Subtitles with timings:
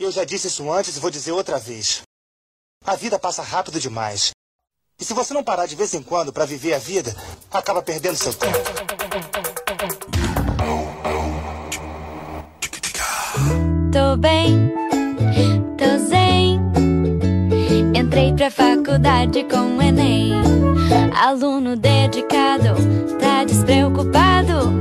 [0.00, 2.00] Eu já disse isso antes e vou dizer outra vez.
[2.86, 4.30] A vida passa rápido demais.
[4.98, 7.14] E se você não parar de vez em quando para viver a vida,
[7.50, 8.58] acaba perdendo seu tempo.
[13.92, 14.72] Tô bem,
[15.76, 16.58] tô zen.
[17.94, 20.32] Entrei pra faculdade com o Enem.
[21.14, 22.74] Aluno dedicado,
[23.20, 24.72] tá despreocupado.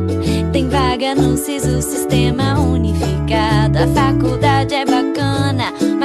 [0.54, 3.78] Tem vaga no SISU, sistema unificado.
[3.78, 4.86] A faculdade é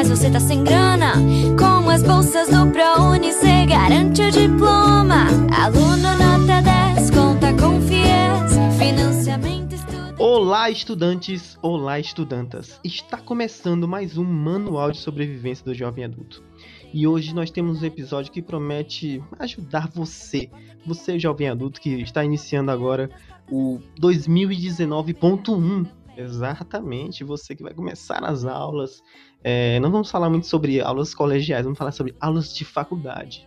[0.04, 1.14] mas você tá sem grana.
[1.58, 5.26] Com as bolsas do ProUni, cê garante o diploma.
[5.50, 8.76] Aluno nota 10, conta com FIES.
[8.78, 10.14] Financiamento estudo.
[10.18, 11.56] Olá, estudantes!
[11.62, 12.78] Olá, estudantas!
[12.84, 16.44] Está começando mais um Manual de Sobrevivência do Jovem Adulto.
[16.92, 20.50] E hoje nós temos um episódio que promete ajudar você,
[20.86, 23.10] você jovem adulto que está iniciando agora
[23.50, 25.86] o 2019.1.
[26.16, 29.02] Exatamente, você que vai começar as aulas.
[29.46, 33.46] É, não vamos falar muito sobre aulas colegiais, vamos falar sobre aulas de faculdade.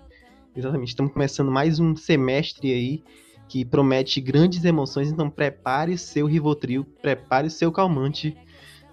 [0.56, 3.04] Exatamente, estamos começando mais um semestre aí
[3.50, 8.38] que promete grandes emoções, então prepare o seu Rivotril, prepare o seu calmante,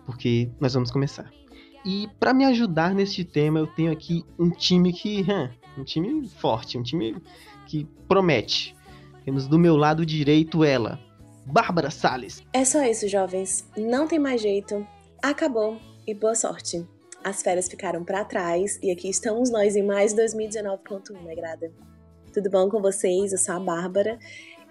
[0.07, 1.31] porque nós vamos começar.
[1.85, 5.27] E para me ajudar neste tema, eu tenho aqui um time que,
[5.77, 7.17] um time forte, um time
[7.67, 8.75] que promete.
[9.27, 10.99] Temos do meu lado direito ela,
[11.45, 12.43] Bárbara Sales.
[12.55, 13.69] É só isso, jovens.
[13.77, 14.87] Não tem mais jeito.
[15.23, 16.87] Acabou e boa sorte.
[17.25, 21.73] As férias ficaram para trás e aqui estamos nós em mais 2019.1, né, Grada?
[22.33, 23.33] Tudo bom com vocês?
[23.33, 24.19] Eu sou a Bárbara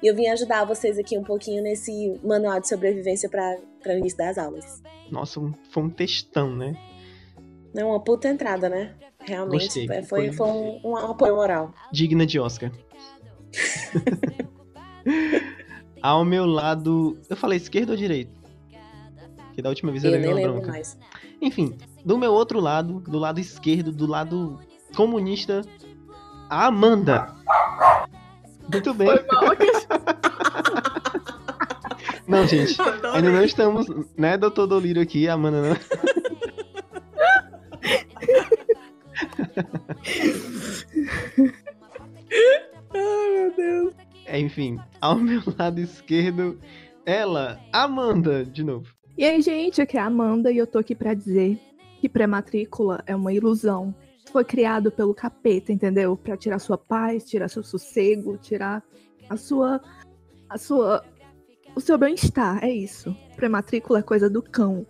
[0.02, 4.18] e eu vim ajudar vocês aqui um pouquinho nesse manual de sobrevivência para o início
[4.18, 4.84] das aulas.
[5.10, 6.76] Nossa, foi um textão, né?
[7.74, 8.94] Não, uma puta entrada, né?
[9.26, 9.88] Realmente Gostei.
[9.88, 11.74] foi, Foi- foi, um, um apoio moral.
[11.92, 12.72] Digna de Oscar.
[16.02, 17.18] Ao meu lado.
[17.30, 18.32] Eu falei esquerda ou direita?
[19.56, 20.72] Que da última vez eu Eu levei uma lembro bronca.
[20.72, 20.98] mais.
[21.42, 24.60] Enfim, do meu outro lado, do lado esquerdo, do lado
[24.96, 25.62] comunista,
[26.50, 27.34] a Amanda.
[28.72, 29.10] Muito bem.
[32.26, 32.78] Não, gente,
[33.14, 33.86] ainda não estamos,
[34.18, 35.78] né, doutor Dolírio aqui, a Amanda não.
[42.94, 43.94] Ai, meu Deus.
[44.26, 46.58] É, Enfim, ao meu lado esquerdo,
[47.06, 48.88] ela, Amanda, de novo.
[49.18, 51.60] E aí, gente, aqui é a Amanda e eu tô aqui pra dizer
[52.04, 53.96] que pré-matrícula é uma ilusão.
[54.30, 56.18] Foi criado pelo capeta, entendeu?
[56.18, 58.84] Pra tirar sua paz, tirar seu sossego, tirar
[59.30, 59.80] a sua
[60.50, 61.02] a sua
[61.74, 63.16] o seu bem-estar, é isso.
[63.38, 64.86] Pré-matrícula é coisa do cão.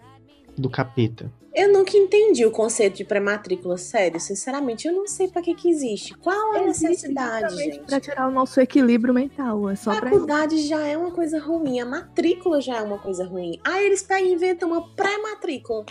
[0.58, 1.32] Do capeta.
[1.54, 4.20] Eu nunca entendi o conceito de pré-matrícula, sério.
[4.20, 6.18] Sinceramente, eu não sei pra que que existe.
[6.18, 7.80] Qual é a Existe necessidade, gente?
[7.82, 10.16] Pra tirar o nosso equilíbrio mental, é só pra isso.
[10.16, 13.60] Faculdade já é uma coisa ruim, a matrícula já é uma coisa ruim.
[13.64, 15.86] Aí eles pegam e inventam uma pré-matrícula.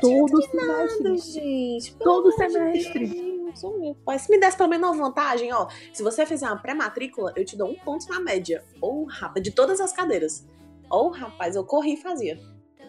[0.00, 1.18] Todo Nada, semestre.
[1.18, 1.96] gente.
[1.96, 3.06] Todo de semestre.
[3.06, 4.18] Deus, pai.
[4.18, 5.68] Se me desse pelo menos uma vantagem, ó.
[5.92, 8.62] Se você fizer uma pré-matrícula, eu te dou um ponto na média.
[8.80, 10.46] Ou, rapaz, de todas as cadeiras.
[10.90, 12.38] Ou, rapaz, eu corri e fazia.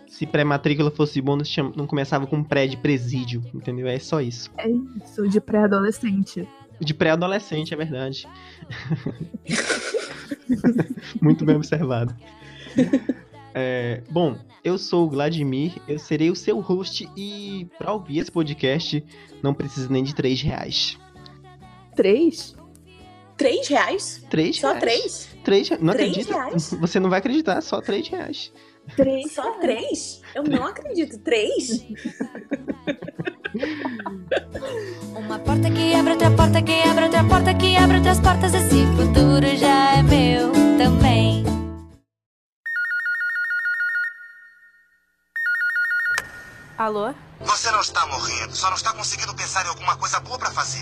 [0.08, 1.44] Se pré-matrícula fosse bom, não,
[1.76, 3.88] não começava com pré de presídio, entendeu?
[3.88, 4.50] É só isso.
[4.58, 6.48] É isso, de pré-adolescente.
[6.80, 8.28] De pré-adolescente, é verdade.
[11.22, 12.16] Muito bem observado.
[13.54, 18.32] É, bom, eu sou o Vladimir, eu serei o seu host e pra ouvir esse
[18.32, 19.04] podcast
[19.42, 20.98] não precisa nem de 3 reais.
[21.96, 22.56] Três?
[23.36, 24.24] Três reais?
[24.30, 24.80] 3 Só reais.
[24.82, 25.30] três?
[25.44, 26.34] Três, não Três acredita?
[26.34, 26.74] reais?
[26.80, 28.52] Você não vai acreditar, só 3 reais.
[28.96, 29.34] Três?
[29.34, 30.22] Só três?
[30.34, 31.20] Eu não acredito.
[31.20, 31.86] Três?
[35.16, 38.54] Uma porta que abre outra porta que abre outra porta que abre outras portas.
[38.54, 41.44] Esse futuro já é meu também.
[46.80, 47.14] Alô?
[47.42, 50.80] Você não está morrendo, só não está conseguindo pensar em alguma coisa boa pra fazer.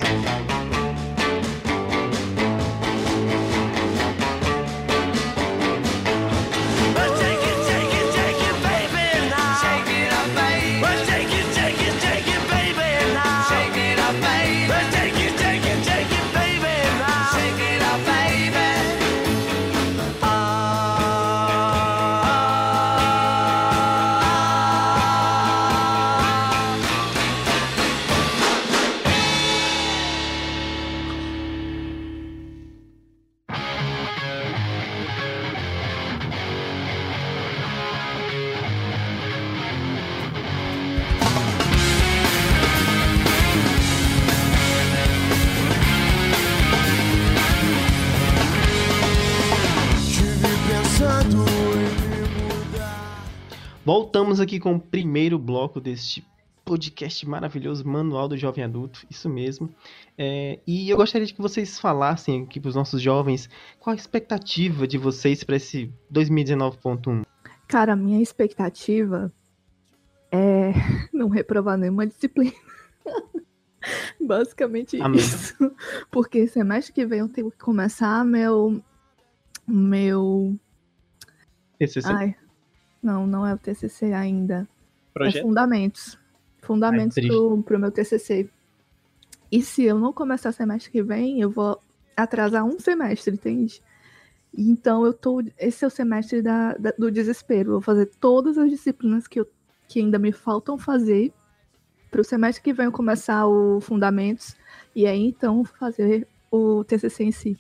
[54.38, 56.24] Voltamos aqui com o primeiro bloco deste
[56.64, 59.74] podcast maravilhoso, Manual do Jovem Adulto, isso mesmo.
[60.16, 63.50] É, e eu gostaria de que vocês falassem aqui para os nossos jovens
[63.80, 67.24] qual a expectativa de vocês para esse 2019.1.
[67.68, 69.34] Cara, a minha expectativa
[70.32, 70.72] é
[71.12, 72.54] não reprovar nenhuma disciplina.
[74.22, 75.20] Basicamente Amém.
[75.20, 75.56] isso.
[76.12, 78.84] Porque semestre que vem eu tenho que começar meu.
[79.68, 80.56] Meu.
[81.80, 82.36] TCC, Ai.
[83.08, 84.68] Não, não é o TCC ainda.
[84.68, 85.44] É projeto?
[85.44, 86.20] fundamentos.
[86.62, 88.50] Fundamentos Ai, pro, pro meu TCC.
[89.50, 91.82] E se eu não começar semestre que vem, eu vou
[92.18, 93.82] atrasar um semestre, entende?
[94.54, 95.42] Então eu tô.
[95.58, 97.70] Esse é o semestre da, da- do desespero.
[97.70, 99.48] Eu vou fazer todas as disciplinas que, eu,
[99.88, 101.32] que ainda me faltam fazer.
[102.12, 104.54] Pro semestre que vem eu começar o fundamentos.
[104.94, 107.58] E aí então fazer o TCC em si.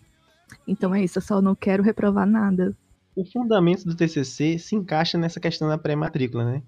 [0.68, 2.76] Então é isso, eu só não quero reprovar nada.
[3.18, 6.62] O fundamento do TCC se encaixa nessa questão da pré-matrícula, né?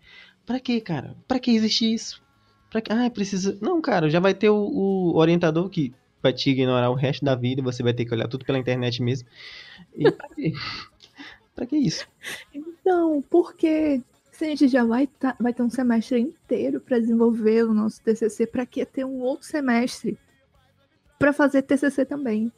[0.47, 1.15] Pra quê, cara?
[1.27, 2.23] Pra que existe isso?
[2.71, 2.91] Pra que...
[2.91, 3.55] Ah, precisa.
[3.61, 5.93] Não, cara, já vai ter o, o orientador que
[6.23, 8.99] vai te ignorar o resto da vida, você vai ter que olhar tudo pela internet
[9.03, 9.29] mesmo.
[9.95, 10.51] E pra quê?
[11.53, 12.07] pra que isso?
[12.51, 17.63] Então, porque se a gente já vai, tá- vai ter um semestre inteiro para desenvolver
[17.63, 20.17] o nosso TCC, para que ter um outro semestre
[21.19, 22.51] para fazer TCC também?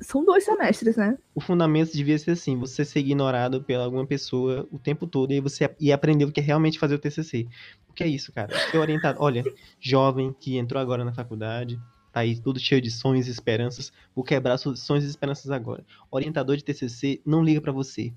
[0.00, 1.16] São dois semestres, né?
[1.34, 5.40] O fundamento devia ser assim, você ser ignorado pela alguma pessoa o tempo todo e
[5.40, 7.46] você ia aprender o que é realmente fazer o TCC.
[7.88, 8.56] O que é isso, cara?
[8.70, 9.18] Ser orientado.
[9.20, 9.44] Olha,
[9.80, 11.80] jovem que entrou agora na faculdade,
[12.12, 15.84] tá aí tudo cheio de sonhos e esperanças, vou quebrar seus sonhos e esperanças agora.
[16.10, 18.12] Orientador de TCC não liga pra você.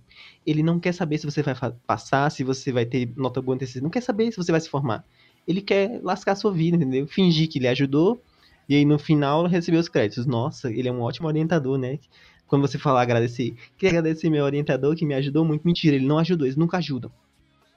[0.45, 1.56] Ele não quer saber se você vai
[1.86, 4.62] passar, se você vai ter nota boa no TCC, não quer saber se você vai
[4.62, 5.06] se formar.
[5.48, 7.06] Ele quer lascar a sua vida, entendeu?
[7.07, 8.21] Fingir que ele ajudou
[8.68, 10.25] e aí no final receber os créditos.
[10.25, 12.00] Nossa, ele é um ótimo orientador, né?
[12.48, 15.65] Quando você falar agradecer, queria agradecer meu orientador que me ajudou muito.
[15.65, 17.12] Mentira, ele não ajudou, eles nunca ajudam.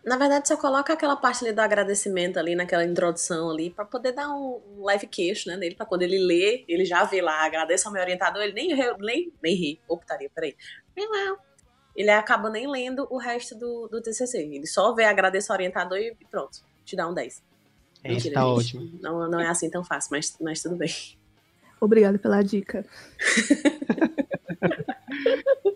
[0.07, 4.13] Na verdade, só coloca aquela parte ali do agradecimento ali, naquela introdução ali, pra poder
[4.13, 7.89] dar um leve queixo, né, nele, pra quando ele lê, ele já vê lá, agradeço
[7.89, 8.69] ao meu orientador, ele nem,
[9.01, 10.55] nem, nem ri, optaria, peraí.
[10.97, 11.37] Não,
[11.97, 15.99] Ele acaba nem lendo o resto do, do TCC, ele só vê, agradeço ao orientador
[15.99, 17.43] e pronto, te dá um 10.
[18.07, 18.77] É, Mentira, tá gente.
[18.77, 18.99] ótimo.
[19.03, 20.91] Não, não é assim tão fácil, mas, mas tudo bem.
[21.81, 22.87] Obrigada pela dica.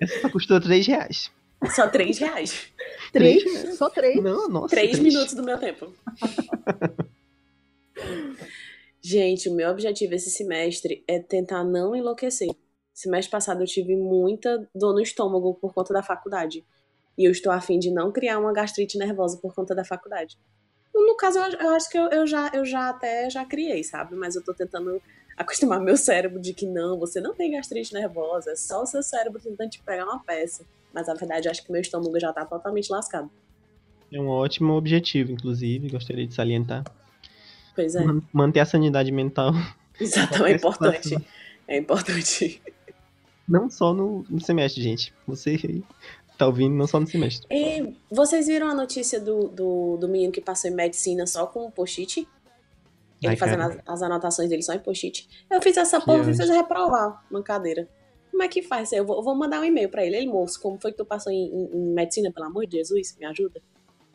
[0.00, 1.31] Essa custou 3 reais.
[1.75, 2.73] Só 3 reais.
[3.12, 3.43] Três?
[3.43, 3.77] Três?
[3.77, 4.23] Só três?
[4.23, 4.69] Não, nossa.
[4.69, 5.03] 3 três.
[5.03, 5.93] minutos do meu tempo.
[9.03, 12.49] Gente, o meu objetivo esse semestre é tentar não enlouquecer.
[12.94, 16.65] Semestre passado eu tive muita dor no estômago por conta da faculdade.
[17.19, 20.38] E eu estou a fim de não criar uma gastrite nervosa por conta da faculdade.
[20.95, 24.15] No caso, eu, acho que eu, eu já, eu já até já criei, sabe?
[24.17, 25.01] Mas eu tô tentando
[25.37, 29.03] acostumar meu cérebro de que não, você não tem gastrite nervosa, é só o seu
[29.03, 30.65] cérebro tentando te pegar uma peça.
[30.93, 33.31] Mas na verdade, eu acho que meu estômago já tá totalmente lascado.
[34.13, 36.85] É um ótimo objetivo, inclusive, gostaria de salientar.
[37.77, 38.05] Pois é.
[38.05, 39.53] Man- Manter a sanidade mental,
[40.01, 41.17] Exato, é importante.
[41.69, 42.61] É importante.
[43.47, 45.15] não só no, no semestre, gente.
[45.29, 45.85] Você
[46.41, 47.47] tá ouvindo, não só no semestre.
[47.51, 51.71] E vocês viram a notícia do, do, do menino que passou em medicina só com
[51.71, 52.27] post-it?
[53.23, 55.29] Ele Ai, fazendo as, as anotações dele só em post-it.
[55.51, 57.89] Eu fiz essa porra, fiz fazer reprovar uma cadeira.
[58.31, 58.93] Como é que faz?
[58.93, 60.17] Eu vou, eu vou mandar um e-mail pra ele.
[60.17, 63.17] Ele, moço, como foi que tu passou em, em- em medicina, pelo amor de Jesus?
[63.21, 63.61] Me ajuda.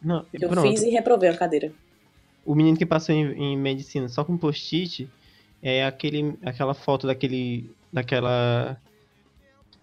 [0.01, 0.68] Não, Eu pronto.
[0.68, 1.71] fiz e reprovei a cadeira.
[2.45, 5.07] O menino que passou em, em medicina só com post-it
[5.61, 8.80] é aquele, aquela foto daquele, daquela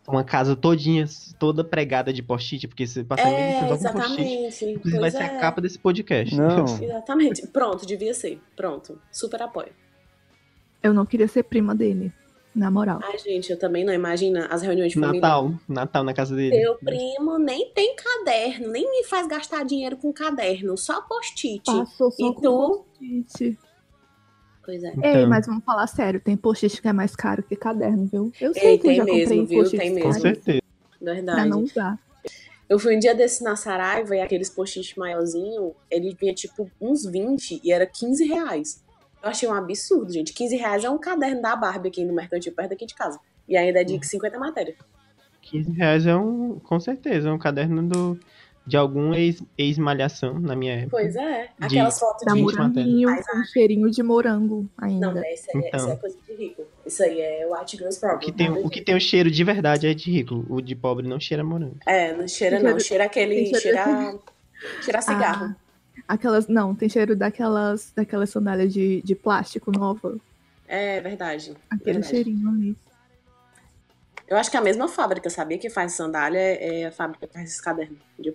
[0.06, 1.04] uma casa todinha,
[1.38, 3.86] toda pregada de post-it, porque você passa É, só com post-it.
[3.86, 4.64] exatamente.
[4.64, 5.36] Inclusive vai Pois ser é.
[5.36, 6.34] a capa desse podcast.
[6.36, 6.64] Não.
[6.82, 7.46] Exatamente.
[7.48, 8.40] Pronto, devia ser.
[8.56, 8.98] Pronto.
[9.12, 9.70] Super apoio.
[10.82, 12.12] Eu não queria ser prima dele,
[12.54, 12.98] na moral.
[13.04, 13.94] Ai, gente, eu também não.
[13.94, 15.20] Imagina as reuniões de família.
[15.20, 16.56] Natal, Natal na casa dele.
[16.60, 21.62] Seu primo nem tem caderno, nem me faz gastar dinheiro com caderno, só post-it.
[21.64, 22.84] Passou só E com tu?
[22.98, 23.58] post-it.
[24.64, 24.88] Pois é.
[24.88, 25.28] Ei, Então.
[25.28, 28.32] mas vamos falar sério, tem post-it que é mais caro que caderno, viu?
[28.40, 29.70] Eu sei Ei, que eu tem já mesmo, comprei viu?
[29.70, 30.20] Tem Com mesmo.
[30.20, 30.62] certeza.
[31.02, 31.48] pra Verdade.
[31.48, 31.98] não usar.
[32.68, 37.04] Eu fui um dia desse na Saraiva e aqueles post-it maiorzinho, ele vinha tipo uns
[37.04, 38.82] 20 e era 15 reais.
[39.22, 40.32] Eu achei um absurdo, gente.
[40.32, 43.18] 15 reais é um caderno da Barbie aqui no mercantil, perto daqui de casa.
[43.48, 44.76] E ainda é de 50 matérias.
[45.42, 48.18] 15 reais é um, com certeza, é um caderno do,
[48.66, 50.90] de algum ex- ex-malhação na minha época.
[50.92, 51.48] Pois é.
[51.58, 52.38] De- Aquelas fotos Tá de.
[52.40, 55.06] Gente, moranguinho, com cheirinho de morango ainda.
[55.08, 55.80] Não, né, isso, aí, é- Então.
[55.80, 56.62] isso é coisa de rico.
[56.86, 58.20] Isso aí é white girl's O problem.
[58.20, 60.46] que, tem, nada o de- que tem o cheiro de verdade é de rico.
[60.48, 61.76] O de pobre não cheira morango.
[61.86, 62.70] É, não cheira Tem não.
[62.72, 63.34] cheiro- Cheira aquele.
[63.34, 64.18] tem cheiro- Cheira.
[64.82, 65.46] Cheira cigarro.
[66.06, 70.16] Ah, aquelas, não, tem cheiro daquelas, daquelas sandálias de, de plástico nova.
[70.68, 71.54] É verdade.
[71.68, 72.08] Aquele verdade.
[72.08, 72.76] cheirinho ali.
[74.28, 75.58] Eu acho que é a mesma fábrica, sabia?
[75.58, 77.98] Que faz sandália é a fábrica que faz esses cadernos.
[78.18, 78.32] de-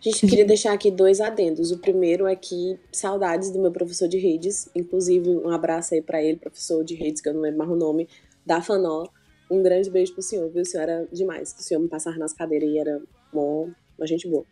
[0.00, 1.72] Gente, queria deixar aqui dois adendos.
[1.72, 6.22] O primeiro é que saudades do meu professor de redes, inclusive um abraço aí para
[6.22, 8.08] ele, professor de redes, que eu não lembro mais o nome,
[8.44, 9.08] da Fanó.
[9.50, 10.62] Um grande beijo pro senhor, viu?
[10.62, 11.54] O senhor era demais.
[11.58, 14.44] O senhor me passava nas cadeiras e era bom uma gente boa.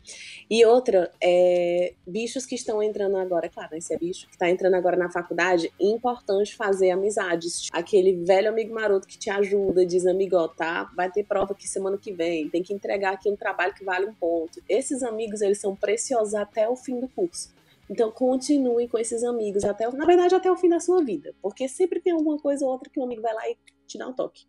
[0.50, 4.74] E outra, é, bichos que estão entrando agora, claro, esse é bicho que está entrando
[4.74, 7.68] agora na faculdade, é importante fazer amizades.
[7.72, 11.68] Aquele velho amigo maroto que te ajuda, diz, amigo, ó, tá, vai ter prova aqui
[11.68, 14.62] semana que vem, tem que entregar aqui um trabalho que vale um ponto.
[14.68, 17.52] Esses amigos, eles são preciosos até o fim do curso.
[17.88, 21.68] Então continue com esses amigos até, na verdade, até o fim da sua vida, porque
[21.68, 24.12] sempre tem alguma coisa ou outra que um amigo vai lá e te dá um
[24.12, 24.46] toque.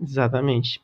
[0.00, 0.80] Exatamente.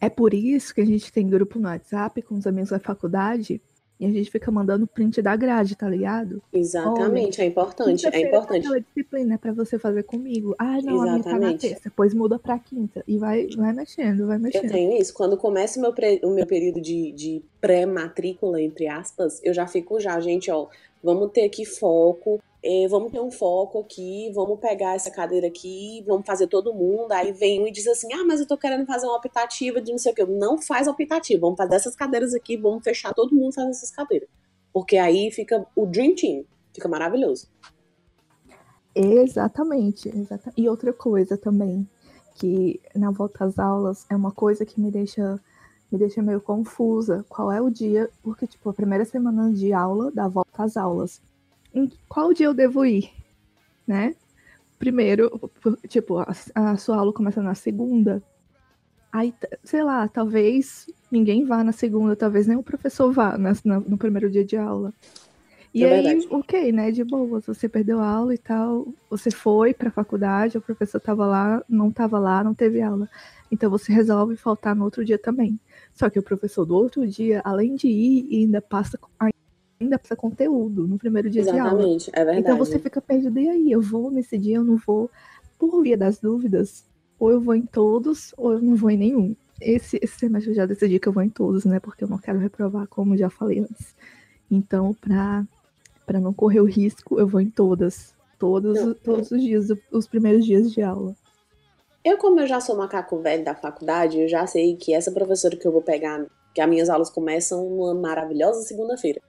[0.00, 3.60] É por isso que a gente tem grupo no WhatsApp com os amigos da faculdade
[4.02, 6.42] e a gente fica mandando print da grade, tá ligado?
[6.52, 8.68] Exatamente, Olha, é importante, é importante.
[8.68, 10.56] Tá disciplina para você fazer comigo.
[10.58, 11.08] Ah, não, Exatamente.
[11.08, 14.64] a minha tá na terça, depois muda pra quinta e vai, vai mexendo, vai mexendo.
[14.64, 15.14] Eu tenho isso.
[15.14, 19.68] Quando começa o meu, pre, o meu período de, de pré-matrícula, entre aspas, eu já
[19.68, 20.66] fico já, gente, ó,
[21.00, 22.42] vamos ter aqui foco,
[22.88, 27.10] vamos ter um foco aqui, vamos pegar essa cadeira aqui, vamos fazer todo mundo.
[27.10, 29.90] Aí vem um e diz assim: ah, mas eu tô querendo fazer uma optativa de
[29.90, 30.24] não sei o que.
[30.24, 34.28] Não faz optativa, vamos fazer essas cadeiras aqui, vamos fechar todo mundo fazendo essas cadeiras.
[34.72, 37.48] Porque aí fica o Dream Team, fica maravilhoso.
[38.94, 40.60] Exatamente, exatamente.
[40.60, 41.88] E outra coisa também,
[42.36, 45.40] que na volta às aulas é uma coisa que me deixa
[45.90, 47.24] me deixa meio confusa.
[47.28, 48.08] Qual é o dia?
[48.22, 51.20] Porque, tipo, a primeira semana de aula da volta às aulas
[51.74, 53.10] em qual dia eu devo ir,
[53.86, 54.14] né?
[54.78, 55.50] Primeiro,
[55.88, 58.22] tipo, a, a sua aula começa na segunda.
[59.12, 63.80] Aí, sei lá, talvez ninguém vá na segunda, talvez nem o professor vá na, na,
[63.80, 64.92] no primeiro dia de aula.
[65.74, 66.28] E é aí, verdade.
[66.30, 66.90] ok, né?
[66.90, 71.26] De boa, você perdeu a aula e tal, você foi pra faculdade, o professor tava
[71.26, 73.08] lá, não tava lá, não teve aula.
[73.50, 75.58] Então você resolve faltar no outro dia também.
[75.94, 78.98] Só que o professor do outro dia, além de ir, ainda passa
[79.82, 82.22] ainda precisa conteúdo no primeiro dia Exatamente, de aula.
[82.22, 82.40] é verdade.
[82.40, 83.72] Então você fica perdido, e aí?
[83.72, 85.10] Eu vou nesse dia, eu não vou?
[85.58, 86.84] Por via das dúvidas,
[87.18, 89.36] ou eu vou em todos, ou eu não vou em nenhum.
[89.60, 91.78] Esse, esse semestre eu já decidi que eu vou em todos, né?
[91.78, 93.94] Porque eu não quero reprovar, como já falei antes.
[94.50, 95.44] Então, pra,
[96.04, 98.14] pra não correr o risco, eu vou em todas.
[98.38, 101.14] Todos, não, todos os dias, os primeiros dias de aula.
[102.04, 105.56] Eu, como eu já sou macaco velho da faculdade, eu já sei que essa professora
[105.56, 109.20] que eu vou pegar, que as minhas aulas começam numa maravilhosa segunda-feira.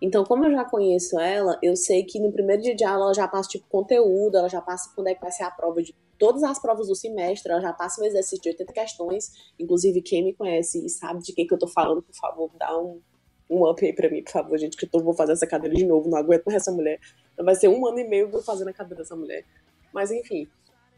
[0.00, 3.14] Então, como eu já conheço ela, eu sei que no primeiro dia de aula ela
[3.14, 5.94] já passa, tipo, conteúdo, ela já passa quando é que vai ser a prova de
[6.18, 9.52] todas as provas do semestre, ela já passa um exercício de 80 questões.
[9.58, 12.78] Inclusive, quem me conhece e sabe de quem que eu tô falando, por favor, dá
[12.78, 13.00] um,
[13.48, 15.74] um up aí pra mim, por favor, gente, que eu tô, vou fazer essa cadeira
[15.74, 16.98] de novo, não aguento mais essa mulher.
[17.36, 19.44] Vai ser um ano e meio eu fazendo a cadeira dessa mulher.
[19.92, 20.48] Mas, enfim,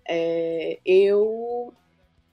[0.09, 1.73] é, eu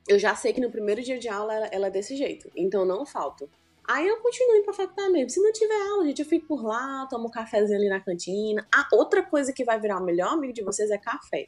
[0.07, 2.83] eu já sei que no primeiro dia de aula ela, ela é desse jeito, então
[2.83, 3.47] não falto.
[3.89, 5.31] Aí eu continuo indo pra faculdade mesmo.
[5.31, 8.63] Se não tiver aula, gente, eu fico por lá, tomo um cafezinho ali na cantina.
[8.71, 11.47] A outra coisa que vai virar o melhor amigo de vocês é café.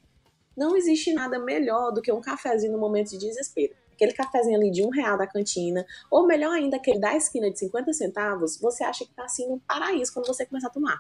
[0.58, 3.76] Não existe nada melhor do que um cafezinho no momento de desespero.
[3.94, 7.60] Aquele cafezinho ali de um real da cantina, ou melhor ainda, aquele da esquina de
[7.60, 11.00] 50 centavos, você acha que tá assim um paraíso quando você começar a tomar.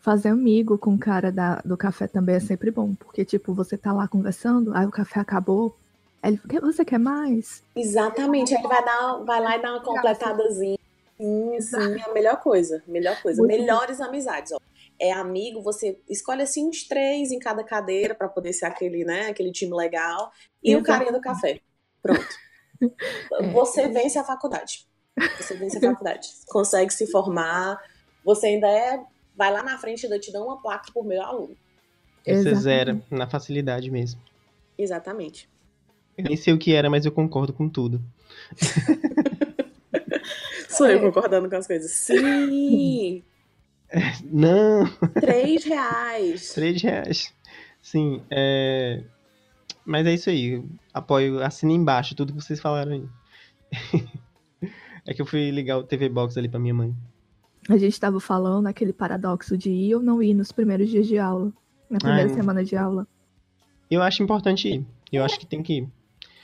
[0.00, 3.78] Fazer amigo com o cara da, do café também é sempre bom, porque, tipo, você
[3.78, 5.76] tá lá conversando, aí o café acabou,
[6.22, 7.62] ele, você quer mais?
[7.74, 10.78] Exatamente, ele vai, dar, vai lá e dar uma completadazinha.
[11.16, 12.82] Sim, sim, é a melhor coisa.
[12.86, 13.40] Melhor coisa.
[13.40, 14.04] Muito Melhores bom.
[14.04, 14.58] amizades, ó.
[14.98, 19.28] É amigo, você escolhe assim uns três em cada cadeira para poder ser aquele, né,
[19.28, 20.32] aquele time legal.
[20.62, 20.82] E Exato.
[20.82, 21.60] o carinha do café.
[22.02, 22.26] Pronto.
[22.78, 23.48] É.
[23.52, 24.86] Você vence a faculdade.
[25.38, 26.28] Você vence a faculdade.
[26.46, 27.82] Consegue se formar.
[28.22, 29.02] Você ainda é.
[29.34, 31.56] Vai lá na frente e ainda te dá uma placa por melhor aluno.
[32.26, 34.20] Você zera na facilidade mesmo.
[34.76, 35.48] Exatamente.
[36.16, 38.02] Eu nem sei o que era, mas eu concordo com tudo.
[40.68, 41.90] Sou eu concordando com as coisas.
[41.90, 43.22] Sim!
[44.24, 44.86] Não!
[45.20, 46.54] Três reais!
[46.54, 47.34] Três reais.
[47.80, 49.02] Sim, é...
[49.84, 50.62] Mas é isso aí.
[50.92, 53.08] Apoio, assina embaixo tudo que vocês falaram aí.
[55.06, 56.94] é que eu fui ligar o TV Box ali pra minha mãe.
[57.68, 61.18] A gente tava falando aquele paradoxo de ir ou não ir nos primeiros dias de
[61.18, 61.52] aula.
[61.88, 63.06] Na primeira Ai, semana de aula.
[63.90, 64.86] Eu acho importante ir.
[65.12, 65.88] Eu acho que tem que ir.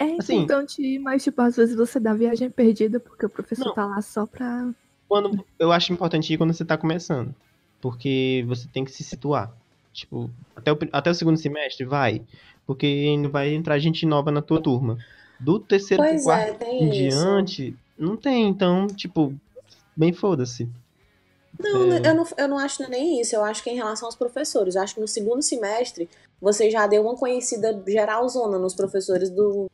[0.02, 3.66] É assim, importante ir, mas tipo, às vezes você dá viagem perdida porque o professor
[3.66, 3.74] não.
[3.74, 4.70] tá lá só pra.
[5.08, 7.34] Quando, eu acho importante ir quando você tá começando.
[7.80, 9.52] Porque você tem que se situar.
[9.92, 12.22] Tipo, até o, até o segundo semestre, vai.
[12.66, 14.98] Porque ainda vai entrar gente nova na tua turma.
[15.38, 18.48] Do terceiro pois pro é, quarto é, em diante, não tem.
[18.48, 19.34] Então, tipo,
[19.96, 20.68] bem foda-se.
[21.58, 21.98] Não, é...
[21.98, 23.34] eu não, eu não acho nem isso.
[23.34, 26.08] Eu acho que em relação aos professores, eu acho que no segundo semestre
[26.40, 29.70] você já deu uma conhecida geralzona nos professores do,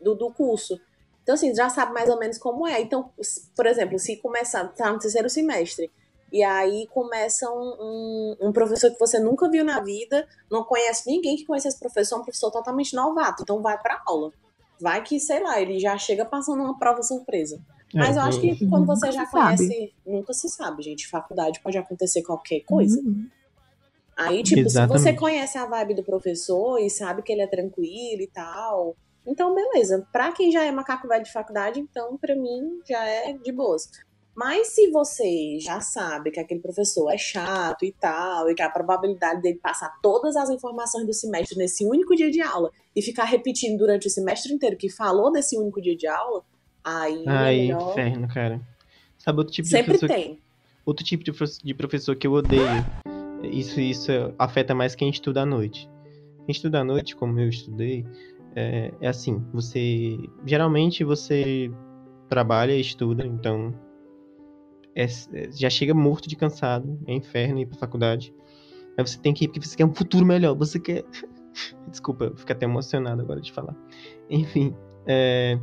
[0.00, 0.80] do, do curso.
[1.22, 2.80] Então, assim, já sabe mais ou menos como é.
[2.80, 3.10] Então,
[3.54, 5.90] por exemplo, se começar, tá no terceiro semestre,
[6.32, 11.08] e aí começa um, um, um professor que você nunca viu na vida, não conhece
[11.10, 14.32] ninguém que conhece esse professor, é um professor totalmente novato, então vai pra aula.
[14.80, 17.60] Vai que, sei lá, ele já chega passando uma prova surpresa.
[17.94, 19.56] Mas eu acho que quando você nunca já se sabe.
[19.56, 21.08] conhece, nunca se sabe, gente.
[21.08, 23.00] Faculdade pode acontecer qualquer coisa.
[23.00, 23.28] Uhum.
[24.16, 25.18] Aí, tipo, se você Exatamente.
[25.18, 30.06] conhece a vibe do professor e sabe que ele é tranquilo e tal, então beleza.
[30.12, 33.90] Pra quem já é macaco velho de faculdade, então pra mim já é de boas.
[34.36, 38.68] Mas se você já sabe que aquele professor é chato e tal, e que a
[38.68, 43.24] probabilidade dele passar todas as informações do semestre nesse único dia de aula e ficar
[43.24, 46.42] repetindo durante o semestre inteiro que falou nesse único dia de aula,
[46.84, 47.92] aí é Ai, melhor.
[47.92, 48.60] inferno, cara.
[49.16, 50.38] Sabe outro tipo de Sempre professor tem.
[50.84, 52.62] Outro tipo de professor que eu odeio,
[53.42, 55.88] isso, isso afeta mais quem estuda à noite.
[56.44, 58.06] Quem estuda à noite, como eu estudei,
[58.56, 60.18] é, é assim, você.
[60.44, 61.70] Geralmente você
[62.28, 63.72] trabalha e estuda, então.
[64.94, 68.34] é- é- já chega morto de cansado, é inferno ir pra faculdade.
[68.96, 71.04] Aí você tem que ir porque você quer um futuro melhor, você quer.
[71.86, 73.76] Desculpa, eu fico até emocionado agora de falar.
[74.30, 74.74] Enfim,
[75.06, 75.58] é,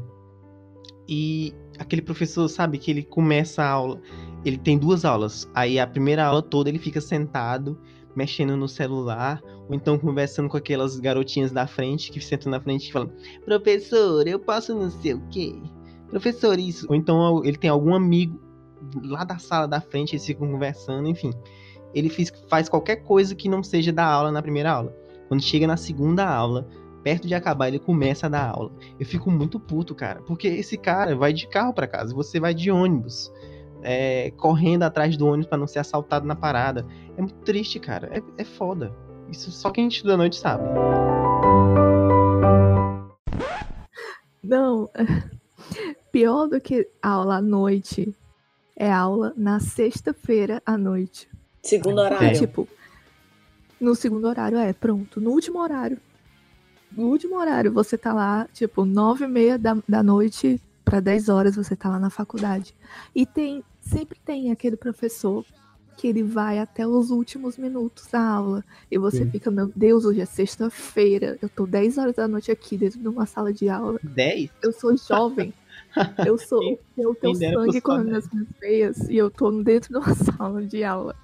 [1.10, 4.00] e aquele professor, sabe, que ele começa a aula
[4.46, 5.50] ele tem duas aulas.
[5.54, 7.80] Aí a primeira aula toda ele fica sentado,
[8.16, 9.42] mexendo no celular,
[9.74, 13.12] ou então conversando com aquelas garotinhas da frente que sentam na frente e falam:
[13.44, 15.56] Professor, eu posso não sei o quê?
[16.10, 16.86] Professor, isso.
[16.90, 18.40] Ou então ele tem algum amigo
[19.04, 21.32] lá da sala da frente, eles ficam conversando, enfim.
[21.94, 22.10] Ele
[22.48, 24.96] faz qualquer coisa que não seja da aula na primeira aula.
[25.28, 26.68] Quando chega na segunda aula,
[27.04, 28.72] perto de acabar, ele começa a dar aula.
[29.00, 32.54] Eu fico muito puto, cara, porque esse cara vai de carro pra casa, você vai
[32.54, 33.32] de ônibus
[33.82, 36.86] é, correndo atrás do ônibus pra não ser assaltado na parada.
[37.18, 38.10] É muito triste, cara.
[38.12, 38.94] É, é foda.
[39.30, 40.64] Isso só quem estuda à noite sabe.
[44.44, 44.90] Não,
[46.12, 48.14] pior do que aula à noite
[48.76, 51.30] é aula na sexta-feira à noite.
[51.62, 52.38] Segundo horário.
[52.38, 52.68] tipo,
[53.80, 55.22] no segundo horário, é, pronto.
[55.22, 55.98] No último horário.
[56.92, 61.30] No último horário, você tá lá, tipo, nove e meia da, da noite para 10
[61.30, 62.76] horas, você tá lá na faculdade.
[63.16, 65.46] E tem, sempre tem aquele professor
[65.96, 68.64] que ele vai até os últimos minutos da aula.
[68.90, 69.32] E você Sim.
[69.32, 71.38] fica, meu Deus, hoje é sexta-feira.
[71.42, 74.00] Eu tô 10 horas da noite aqui dentro de uma sala de aula.
[74.04, 74.50] 10?
[74.62, 75.54] Eu sou jovem.
[76.26, 76.80] Eu sou.
[76.98, 80.84] Eu tenho sangue correndo nas minhas veias e eu tô dentro de uma sala de
[80.84, 81.16] aula.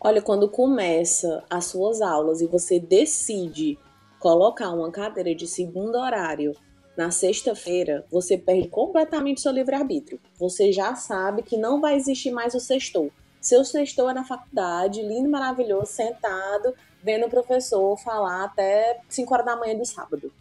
[0.00, 3.78] Olha, quando começa as suas aulas e você decide
[4.18, 6.54] colocar uma cadeira de segundo horário
[6.96, 10.20] na sexta-feira, você perde completamente seu livre-arbítrio.
[10.38, 13.10] Você já sabe que não vai existir mais o sextou.
[13.40, 19.46] Seu sextou é na faculdade, lindo, maravilhoso, sentado, vendo o professor falar até 5 horas
[19.46, 20.32] da manhã do sábado.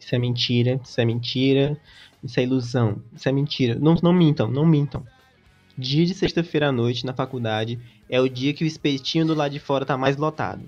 [0.00, 1.76] Isso é mentira, isso é mentira,
[2.22, 3.76] isso é ilusão, isso é mentira.
[3.78, 5.04] Não, não mintam, não mintam.
[5.76, 9.52] Dia de sexta-feira à noite na faculdade é o dia que o espetinho do lado
[9.52, 10.62] de fora tá mais lotado.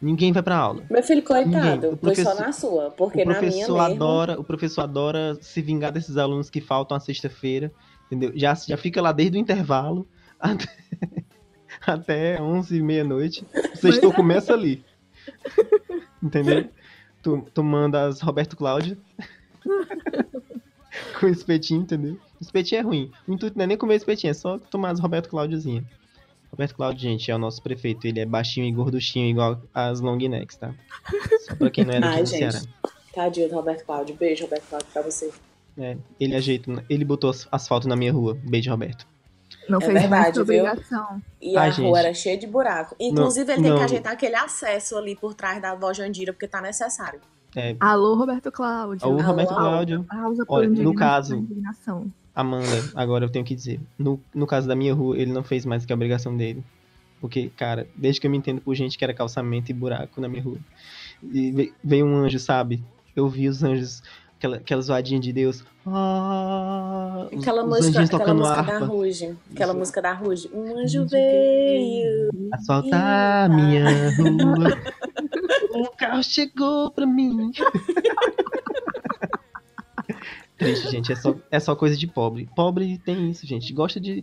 [0.00, 0.82] Ninguém vai pra aula.
[0.90, 1.90] Meu filho, coitado.
[1.90, 3.80] O foi só professor- na sua, porque o na minha professor mesmo...
[3.80, 7.70] adora, o professor adora se vingar desses alunos que faltam à sexta-feira,
[8.06, 8.32] entendeu?
[8.34, 10.04] Já, já fica lá desde o intervalo
[10.42, 10.68] até,
[11.86, 13.46] até 11 e meia-noite.
[13.72, 14.84] O sextou começa ali.
[16.22, 16.68] Entendeu?
[17.22, 18.96] Tu, tu manda as Roberto Cláudio
[21.18, 22.14] com espetinho, entendeu?
[22.40, 23.12] O espetinho é ruim.
[23.26, 25.84] O intuito não é nem comer espetinho, é só tomar as Roberto Cláudiozinha.
[26.50, 28.06] Roberto Cláudio, gente, é o nosso prefeito.
[28.06, 30.74] Ele é baixinho e gorduchinho, igual as long necks, tá?
[31.46, 32.52] Só pra quem não é daqui Ai, do gente.
[32.52, 32.66] Ceará.
[33.14, 34.14] Tadinho do Roberto Cláudio.
[34.16, 35.30] Beijo, Roberto Cláudio, pra você.
[35.78, 38.36] É, ele ajeita, ele botou as- asfalto na minha rua.
[38.44, 39.06] Beijo, Roberto.
[39.68, 40.64] Não É fez mais verdade, que viu?
[40.64, 41.22] obrigação.
[41.40, 41.86] E Ai, a gente.
[41.86, 42.96] rua era cheia de buraco.
[42.98, 43.78] Inclusive, ele tem não.
[43.78, 47.20] que ajeitar aquele acesso ali por trás da avó Jandira, porque tá necessário.
[47.54, 49.06] É, Alô, Roberto Cláudio.
[49.06, 49.54] Alô, Roberto.
[49.54, 50.06] Cláudio,
[50.48, 51.46] Olha, no caso-.
[52.34, 53.78] Amanda, agora eu tenho que dizer.
[53.98, 56.64] No, no caso da minha rua, ele não fez mais que a obrigação dele.
[57.20, 60.28] Porque, cara, desde que eu me entendo por gente que era calçamento e buraco na
[60.28, 60.58] minha rua.
[61.22, 62.82] E ve- veio um anjo, sabe?
[63.14, 64.02] Eu vi os anjos,
[64.42, 65.64] aquela, aquela zoadinha de Deus.
[65.86, 68.78] Ah, os- Aquela os música, aquela tocando música da.
[68.80, 69.36] Ruge.
[69.52, 69.78] Aquela Isso.
[69.78, 70.50] música da Ruge.
[70.52, 72.30] Um anjo veio.
[72.52, 73.84] Asfaltar minha
[74.16, 74.68] rua.
[75.74, 77.50] Um carro chegou pra mim.
[80.58, 81.10] Triste, gente.
[81.12, 82.46] É só, é só coisa de pobre.
[82.54, 83.72] Pobre tem isso, gente.
[83.72, 84.22] Gosta de.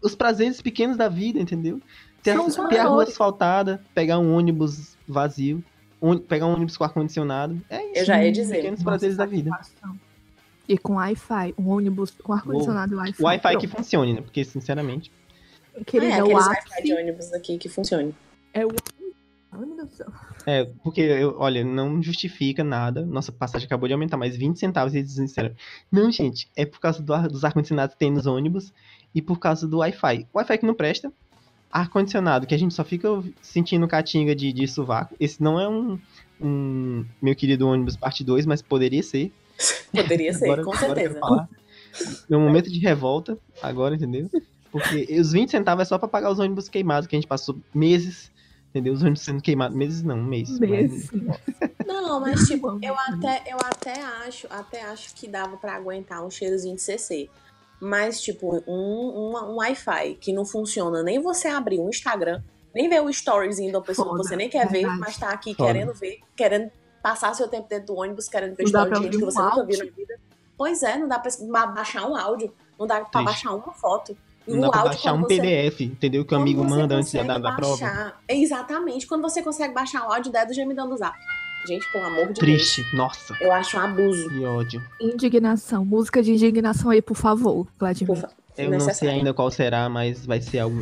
[0.00, 1.80] Os prazeres pequenos da vida, entendeu?
[2.22, 2.36] Ter,
[2.68, 5.62] ter a rua asfaltada, pegar um ônibus vazio,
[6.28, 7.60] pegar um ônibus com ar-condicionado.
[7.68, 7.98] É isso.
[8.00, 8.56] Eu já ia dizer.
[8.56, 9.50] Pequenos prazeres da vida.
[10.68, 13.22] E com Wi-Fi, um ônibus com ar-condicionado e Wi-Fi.
[13.22, 14.20] O Wi-Fi que funcione, né?
[14.20, 15.10] Porque, sinceramente.
[15.86, 18.12] Querida, é, o Wi-Fi de ônibus aqui que funcionam.
[18.54, 18.70] é o...
[20.46, 23.04] É, porque, eu, olha, não justifica nada.
[23.04, 25.52] Nossa passagem acabou de aumentar mais 20 centavos e eles disseram.
[25.90, 28.72] Não, gente, é por causa do ar- dos ar-condicionados que tem nos ônibus
[29.12, 30.26] e por causa do Wi-Fi.
[30.32, 31.12] Wi-Fi que não presta.
[31.70, 33.08] Ar-condicionado, que a gente só fica
[33.40, 35.14] sentindo catinga de, de sovaco.
[35.20, 35.98] Esse não é um,
[36.40, 39.32] um meu querido ônibus parte 2, mas poderia ser.
[39.92, 41.20] Poderia ser, Agora- com agora certeza.
[41.20, 41.48] falar.
[42.30, 44.30] É um momento de revolta, agora, entendeu?
[44.72, 47.58] Porque os 20 centavos é só pra pagar os ônibus queimados, que a gente passou
[47.74, 48.30] meses,
[48.70, 48.92] entendeu?
[48.94, 49.76] Os ônibus sendo queimados.
[49.76, 50.48] Meses não, um mês.
[50.58, 51.34] mas- Mesmo.
[51.86, 56.30] Não, mas tipo, eu até, eu até acho, até acho que dava pra aguentar um
[56.30, 57.28] cheirozinho de CC.
[57.80, 62.42] Mas, tipo, um, um, um Wi-Fi que não funciona nem você abrir um Instagram,
[62.74, 65.00] nem ver o storyzinho da pessoa Foda, que você nem quer ver, verdade.
[65.00, 65.72] mas tá aqui Foda.
[65.72, 66.70] querendo ver, querendo
[67.02, 69.64] passar seu tempo dentro do ônibus, querendo ver pra de gente que você um nunca
[69.64, 70.18] viu na vida.
[70.58, 73.24] Pois é, não dá pra ba- baixar um áudio, não dá pra Triste.
[73.24, 74.14] baixar uma foto.
[74.46, 76.24] E Não o dá pra áudio, baixar um você- PDF, entendeu?
[76.24, 77.76] Que o amigo manda antes da, da prova.
[77.80, 81.16] baixar- Exatamente, quando você consegue baixar o áudio, dedo já me dando zap.
[81.70, 82.38] Gente, pelo amor de Deus.
[82.40, 82.84] Triste.
[82.96, 84.28] Nossa, Eu acho um abuso.
[84.28, 84.82] que ódio.
[85.00, 85.84] Indignação.
[85.84, 88.08] Música de indignação aí, por favor, Vladimir.
[88.12, 90.80] Por fa- Eu não sei ainda qual será, mas vai ser algum.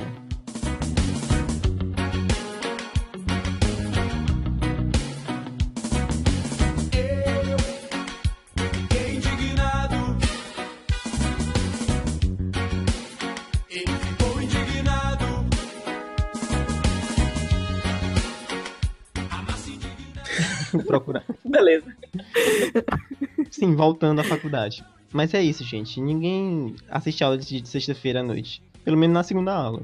[23.50, 24.84] Sim, voltando à faculdade.
[25.12, 26.00] Mas é isso, gente.
[26.00, 28.62] Ninguém assiste aula de sexta-feira à noite.
[28.84, 29.82] Pelo menos na segunda aula.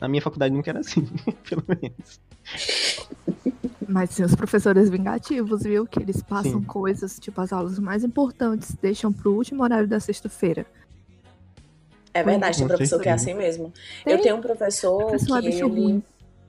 [0.00, 1.06] Na minha faculdade nunca era assim,
[1.48, 2.20] pelo menos.
[3.88, 5.86] Mas tem os professores vingativos, viu?
[5.86, 6.64] Que eles passam Sim.
[6.64, 10.66] coisas, tipo, as aulas mais importantes, deixam pro último horário da sexta-feira.
[12.12, 13.72] É verdade, tem professor que é assim mesmo.
[14.04, 14.14] Tem.
[14.14, 15.80] Eu tenho um professor Professor é que bicho ele...
[15.80, 16.02] ruim.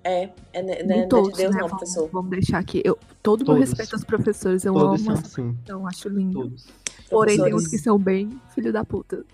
[0.04, 1.62] É, é, né, Nem né, não é todos, de Deus né?
[1.62, 2.10] não, Vamos, professor.
[2.12, 2.82] vamos deixar aqui.
[2.86, 3.70] Eu, todo o meu Todos.
[3.70, 6.42] respeito aos professores, eu Todos amo, são assim, então acho lindo.
[6.42, 6.68] todos.
[7.10, 9.26] Porém, tem uns que são bem filho da puta.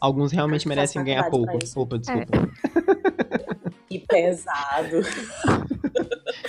[0.00, 1.56] Alguns realmente merecem ganhar pouco.
[1.76, 2.28] Opa, desculpa.
[3.90, 5.00] E pesado.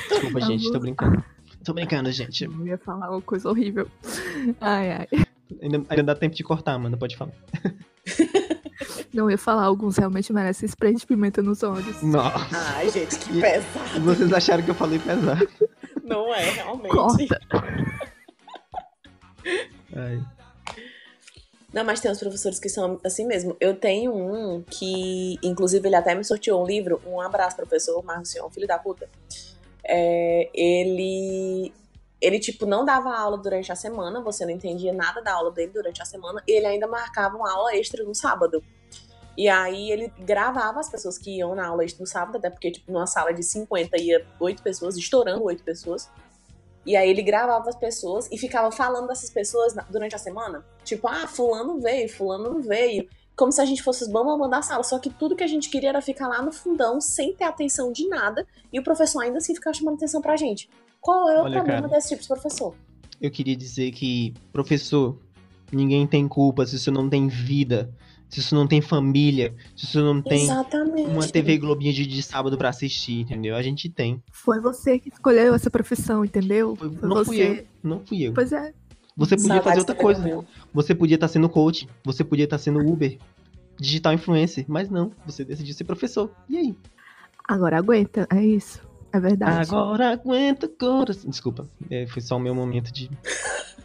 [0.10, 1.24] Desculpa, gente, tô brincando.
[1.64, 2.44] Tô brincando, gente.
[2.44, 3.88] Eu ia falar uma coisa horrível.
[4.60, 5.08] Ai, ai.
[5.62, 7.32] Ainda, ainda dá tempo de cortar, Amanda, pode falar.
[9.14, 12.02] Não eu ia falar, alguns realmente merecem spray de pimenta nos olhos.
[12.04, 12.56] Nossa.
[12.76, 14.02] Ai, gente, que E- pesado.
[14.02, 15.50] Vocês acharam que eu falei pesado.
[16.04, 16.92] Não é, realmente.
[16.92, 17.40] Corta.
[19.96, 20.22] Ai.
[21.74, 23.56] Não, mas tem uns professores que são assim mesmo.
[23.60, 27.02] Eu tenho um que, inclusive, ele até me sorteou um livro.
[27.06, 29.08] Um abraço, professor Marcion, filho da puta.
[29.84, 31.74] É, ele.
[32.22, 35.72] Ele, tipo, não dava aula durante a semana, você não entendia nada da aula dele
[35.74, 38.62] durante a semana, e ele ainda marcava uma aula extra no sábado.
[39.38, 42.92] E aí ele gravava as pessoas que iam na aula no sábado, até porque, tipo,
[42.92, 46.10] numa sala de 50 ia 8 pessoas, estourando 8 pessoas.
[46.86, 50.66] E aí ele gravava as pessoas e ficava falando dessas pessoas durante a semana.
[50.84, 53.08] Tipo, ah, fulano veio, fulano não veio.
[53.36, 54.84] Como se a gente fosse os bambambam da sala.
[54.84, 57.92] Só que tudo que a gente queria era ficar lá no fundão, sem ter atenção
[57.92, 58.46] de nada.
[58.74, 60.70] E o professor ainda assim ficava chamando atenção pra gente.
[61.00, 61.94] Qual é o Olha, problema cara.
[61.94, 62.76] desse tipo de professor?
[63.22, 65.18] Eu queria dizer que, professor,
[65.72, 67.94] ninguém tem culpa se você não tem vida,
[68.30, 71.10] se você não tem família, se você não tem Exatamente.
[71.10, 73.56] uma TV Globinha de, de sábado pra assistir, entendeu?
[73.56, 74.22] A gente tem.
[74.32, 76.76] Foi você que escolheu essa profissão, entendeu?
[76.76, 77.26] Foi- Foi não você.
[77.26, 78.34] fui eu, não fui eu.
[78.34, 78.72] Pois é.
[79.18, 80.22] Você podia fazer outra coisa.
[80.24, 80.46] meu.
[80.74, 83.18] Você podia estar sendo coach, você podia estar sendo Uber,
[83.78, 86.32] digital influencer, mas não, você decidiu ser professor.
[86.48, 86.76] E aí?
[87.46, 88.80] Agora aguenta, é isso.
[89.12, 89.68] É verdade.
[89.68, 91.30] Agora aguenta o coração.
[91.30, 93.10] Desculpa, é, foi só o meu momento de.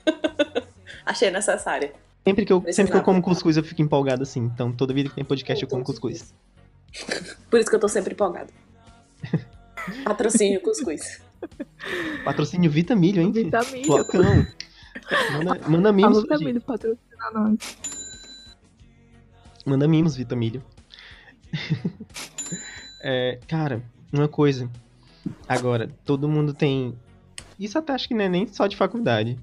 [1.04, 1.92] Achei necessária.
[2.24, 4.40] Sempre que, eu, sempre que eu como cuscuz, eu fico empolgado assim.
[4.40, 6.34] Então, toda vida que tem podcast, eu como cuscuz.
[7.50, 8.50] Por isso que eu tô sempre empolgada.
[10.04, 11.20] Patrocínio cuscuz.
[12.24, 13.30] Patrocínio Vitamilho, hein?
[13.30, 13.84] Vitamina.
[13.84, 14.46] Flocão.
[15.32, 16.60] Manda, manda mimos, gente.
[16.60, 17.58] patrocina nós.
[19.66, 20.62] Manda mimos, Vitamilho.
[23.06, 24.70] É, cara, uma coisa.
[25.46, 26.98] Agora, todo mundo tem.
[27.60, 29.38] Isso até acho que não é nem só de faculdade.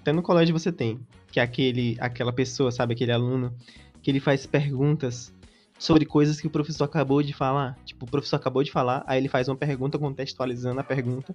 [0.00, 0.98] Até no colégio você tem.
[1.34, 3.52] Que é aquele, aquela pessoa, sabe, aquele aluno,
[4.00, 5.34] que ele faz perguntas
[5.76, 7.76] sobre coisas que o professor acabou de falar.
[7.84, 11.34] Tipo, o professor acabou de falar, aí ele faz uma pergunta contextualizando a pergunta.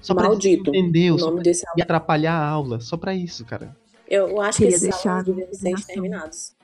[0.00, 0.70] Só pra Maldito.
[0.70, 2.78] O nome pra desse e atrapalhar a aula.
[2.78, 3.76] Só pra isso, cara.
[4.08, 6.54] Eu acho que Queria esses deixar alunos deviam ser exterminados.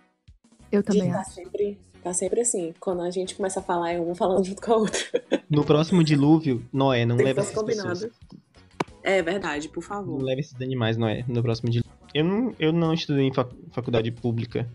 [0.71, 1.33] Eu também tá acho.
[1.33, 2.73] sempre, tá sempre assim.
[2.79, 5.01] Quando a gente começa a falar, é um falando junto com a outra.
[5.51, 7.99] No próximo dilúvio, Noé, não Tem que leva fosse essas pessoas.
[8.05, 8.15] combinado.
[9.03, 10.23] É verdade, por Não favor.
[10.23, 11.91] leve esses animais, Noé, no próximo dilúvio.
[12.15, 14.69] Eu não, eu não estudei em fac- faculdade pública.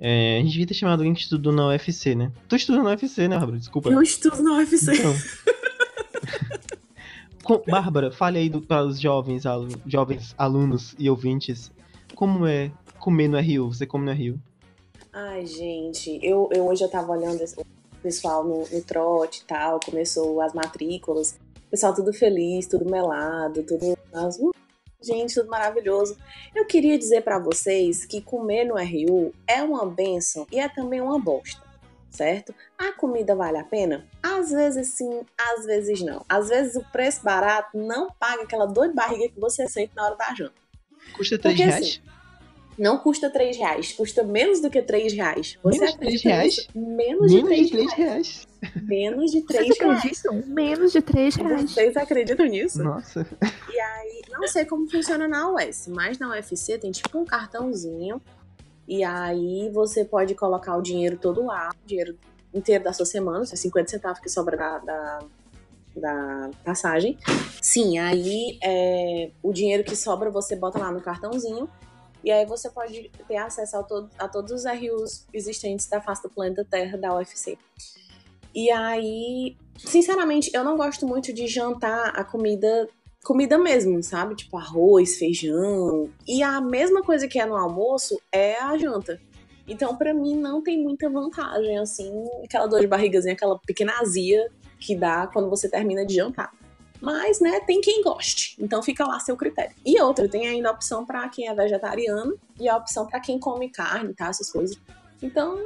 [0.00, 2.32] É, a gente devia ter chamado alguém que estudou na UFC, né?
[2.48, 3.58] Tu estudou na UFC, né, Bárbara?
[3.58, 3.88] Desculpa.
[3.90, 4.92] Eu estudo na UFC.
[4.92, 5.14] Então.
[7.42, 11.70] Com- Bárbara, fale aí do- para os jovens, alu- jovens alunos e ouvintes,
[12.14, 13.68] como é comer no Rio?
[13.68, 14.40] Você come no Rio?
[15.12, 19.78] Ai, gente, eu, eu hoje eu tava olhando o pessoal no, no trote e tal,
[19.78, 23.96] começou as matrículas, o pessoal tudo feliz, tudo melado, tudo.
[24.12, 24.52] as- uh,
[25.04, 26.16] gente, tudo maravilhoso.
[26.54, 31.00] Eu queria dizer pra vocês que comer no RU é uma benção e é também
[31.00, 31.62] uma bosta,
[32.10, 32.54] certo?
[32.78, 34.06] A comida vale a pena?
[34.22, 36.24] Às vezes sim, às vezes não.
[36.28, 40.06] Às vezes o preço barato não paga aquela dor de barriga que você sente na
[40.06, 40.54] hora da janta.
[41.16, 41.84] Custa 3 Porque, reais?
[41.84, 42.00] assim,
[42.78, 45.58] Não custa 3 reais, custa menos do que 3 reais.
[45.62, 46.68] Você Menos acredita reais?
[46.74, 47.96] Menos de Menos 3 de 3 reais.
[47.96, 48.46] reais.
[48.82, 49.96] Menos de Vocês 3 reais.
[49.98, 50.42] acreditam?
[50.54, 51.70] Menos de 3 reais.
[51.70, 52.82] Vocês acreditam nisso?
[52.82, 53.26] Nossa.
[53.72, 58.20] E aí, não sei como funciona na US, mas na UFC tem tipo um cartãozinho.
[58.88, 62.18] E aí você pode colocar o dinheiro todo lá, o dinheiro
[62.52, 65.18] inteiro da sua semana, os 50 centavos que sobra da, da,
[65.96, 67.18] da passagem.
[67.62, 71.68] Sim, aí é, o dinheiro que sobra você bota lá no cartãozinho.
[72.24, 73.86] E aí você pode ter acesso a,
[74.18, 77.58] a todos os RUs existentes da face do planeta Terra da UFC.
[78.54, 82.88] E aí, sinceramente, eu não gosto muito de jantar a comida
[83.24, 84.36] comida mesmo, sabe?
[84.36, 86.10] Tipo arroz, feijão.
[86.26, 89.20] E a mesma coisa que é no almoço é a janta.
[89.66, 92.12] Então, pra mim, não tem muita vantagem, assim,
[92.44, 96.52] aquela dor de barrigazinha, aquela pequena azia que dá quando você termina de jantar.
[97.04, 98.56] Mas, né, tem quem goste.
[98.58, 99.74] Então fica lá seu critério.
[99.84, 103.38] E outra, tem ainda a opção pra quem é vegetariano e a opção pra quem
[103.38, 104.28] come carne, tá?
[104.28, 104.78] Essas coisas.
[105.22, 105.58] Então,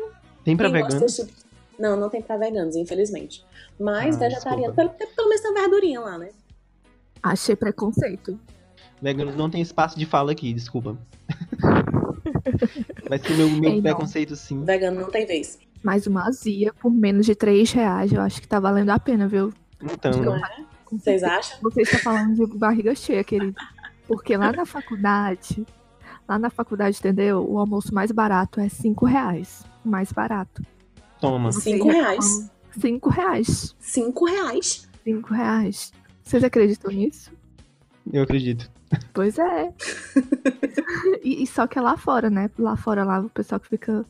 [0.44, 0.94] Tem pra veganos?
[1.00, 1.48] desse tipo-
[1.78, 3.44] Não, não tem pra veganos, infelizmente.
[3.78, 6.30] Mas Ah, vegetariano, pelo, pelo menos tem uma verdurinha lá, né?
[7.22, 8.38] Achei preconceito.
[9.00, 10.98] Veganos não tem espaço de fala aqui, desculpa.
[13.08, 13.82] Vai ser meu, meu Ei, não.
[13.82, 14.64] preconceito sim.
[14.64, 15.58] Vegano não tem vez.
[15.82, 19.28] Mas uma azia por menos de 3 reais, eu acho que tá valendo a pena,
[19.28, 19.52] viu?
[19.82, 20.66] Então, Não né?
[20.96, 20.98] É?
[20.98, 21.58] Vocês acham?
[21.62, 23.56] Você está falando de barriga cheia, querido.
[24.06, 25.66] Porque lá na faculdade,
[26.28, 27.44] lá na faculdade, entendeu?
[27.48, 29.64] O almoço mais barato é 5 reais.
[29.84, 30.62] O Mais barato.
[31.20, 31.52] toma.
[31.52, 32.50] Você Cinco reais.
[32.80, 33.76] Cinco reais.
[33.78, 34.88] Cinco reais.
[35.04, 35.92] Cinco reais.
[36.22, 37.32] Vocês acreditam nisso?
[38.12, 38.70] Eu acredito.
[39.12, 39.72] Pois é.
[41.22, 42.50] e, e só que é lá fora, né?
[42.58, 44.04] Lá fora, lá o pessoal que fica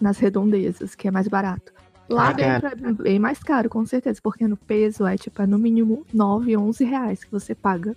[0.00, 1.72] nas redondezas, que é mais barato.
[2.08, 5.46] Lá Ah, dentro é bem mais caro, com certeza, porque no peso é tipo, é
[5.46, 7.96] no mínimo 9, 11 reais que você paga.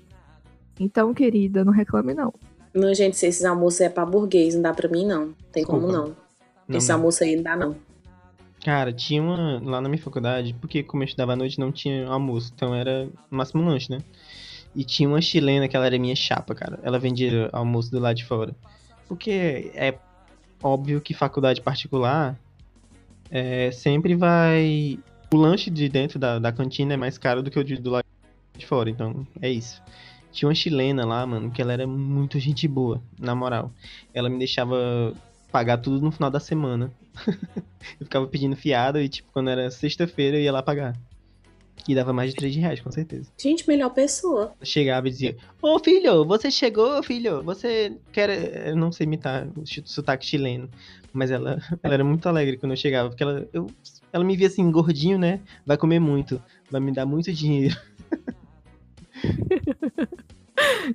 [0.80, 2.34] Então, querida, não reclame não.
[2.74, 5.34] Não, gente, se esses almoços é pra burguês, não dá pra mim, não.
[5.52, 6.08] Tem como Desculpa.
[6.10, 6.16] não.
[6.68, 6.96] Não, Esse não.
[6.96, 7.76] almoço aí não dá, não.
[8.64, 9.60] Cara, tinha uma.
[9.64, 13.08] Lá na minha faculdade, porque como eu estudava à noite não tinha almoço, então era
[13.30, 14.00] máximo lanche, né?
[14.76, 16.80] E tinha uma chilena que ela era minha chapa, cara.
[16.84, 18.56] Ela vendia almoço do lado de fora.
[19.08, 19.96] Porque é
[20.62, 22.38] óbvio que faculdade particular
[23.30, 25.00] é, sempre vai.
[25.32, 27.92] O lanche de dentro da, da cantina é mais caro do que o de, do
[27.92, 28.06] lado
[28.58, 29.82] de fora, então é isso.
[30.32, 33.72] Tinha uma chilena lá, mano, que ela era muito gente boa, na moral.
[34.14, 35.14] Ela me deixava
[35.52, 36.92] pagar tudo no final da semana.
[38.00, 40.96] eu ficava pedindo fiada e, tipo, quando era sexta-feira eu ia lá pagar.
[41.88, 43.32] E dava mais de 3 reais, com certeza.
[43.38, 44.54] Gente, melhor pessoa.
[44.62, 47.42] Chegava e dizia: Ô filho, você chegou, filho?
[47.44, 48.70] Você quer.
[48.70, 50.70] Eu não sei imitar o sotaque chileno.
[51.12, 53.10] Mas ela, ela era muito alegre quando eu chegava.
[53.10, 53.68] Porque ela, eu,
[54.12, 55.40] ela me via assim, gordinho, né?
[55.66, 56.42] Vai comer muito.
[56.70, 57.76] Vai me dar muito dinheiro.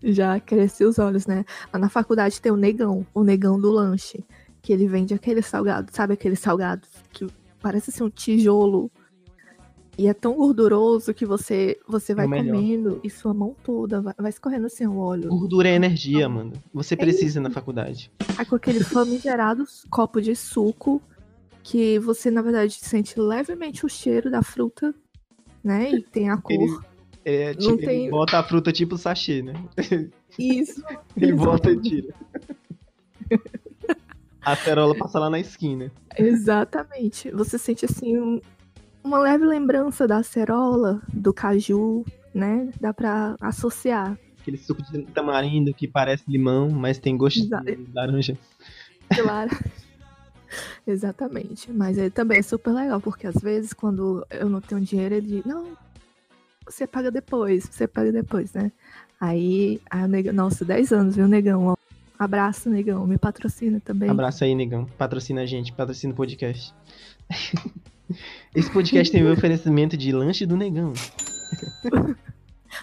[0.02, 1.44] Já cresci os olhos, né?
[1.72, 4.24] Lá na faculdade tem o negão, o negão do lanche.
[4.60, 7.26] Que ele vende aqueles salgados, sabe aqueles salgados que
[7.60, 8.90] parece ser um tijolo.
[9.96, 12.54] E é tão gorduroso que você, você vai o melhor.
[12.56, 15.28] comendo e sua mão toda vai, vai escorrendo assim o óleo.
[15.28, 16.52] Gordura é energia, mano.
[16.72, 18.10] Você precisa na faculdade.
[18.36, 21.00] Aí com aquele famigerado copo de suco
[21.62, 24.92] que você, na verdade, sente levemente o cheiro da fruta,
[25.62, 25.90] né?
[25.92, 26.84] E tem a Ele- cor.
[27.26, 29.54] É, Não tipo, tem- ele bota a fruta tipo sachê, né?
[30.38, 30.82] Isso.
[31.16, 32.14] Ele bota e tira.
[34.42, 35.90] A acerola passa lá na esquina.
[36.18, 37.30] Exatamente.
[37.30, 38.40] Você sente assim um-
[39.04, 42.70] uma leve lembrança da acerola, do caju, né?
[42.80, 44.18] Dá pra associar.
[44.40, 48.38] Aquele suco de tamarindo que parece limão, mas tem gosto Exa- de laranja.
[49.14, 49.50] Claro.
[50.86, 51.70] Exatamente.
[51.70, 55.26] Mas ele também é super legal, porque às vezes quando eu não tenho dinheiro, ele
[55.26, 55.76] diz, não,
[56.66, 58.72] você paga depois, você paga depois, né?
[59.20, 61.66] Aí, aí o negão, nossa, 10 anos, viu, negão?
[61.66, 61.76] Ó,
[62.18, 64.08] Abraço, negão, me patrocina também.
[64.08, 64.86] Abraço aí, negão.
[64.96, 66.72] Patrocina a gente, patrocina o podcast.
[68.54, 70.92] Esse podcast tem o oferecimento de lanche do negão.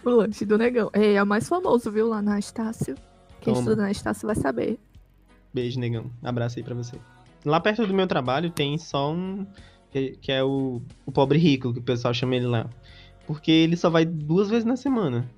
[0.06, 0.90] O lanche do negão.
[0.94, 2.96] É, é o mais famoso, viu, lá na Estácio.
[3.42, 3.60] Quem Toma.
[3.60, 4.80] estuda na Estácio vai saber.
[5.54, 6.10] Beijo, negão.
[6.24, 6.98] Abraço aí pra você.
[7.44, 9.46] Lá perto do meu trabalho tem só um.
[9.92, 12.70] Que, que é o, o pobre rico, que o pessoal chama ele lá.
[13.28, 15.30] Porque ele só vai duas vezes na semana.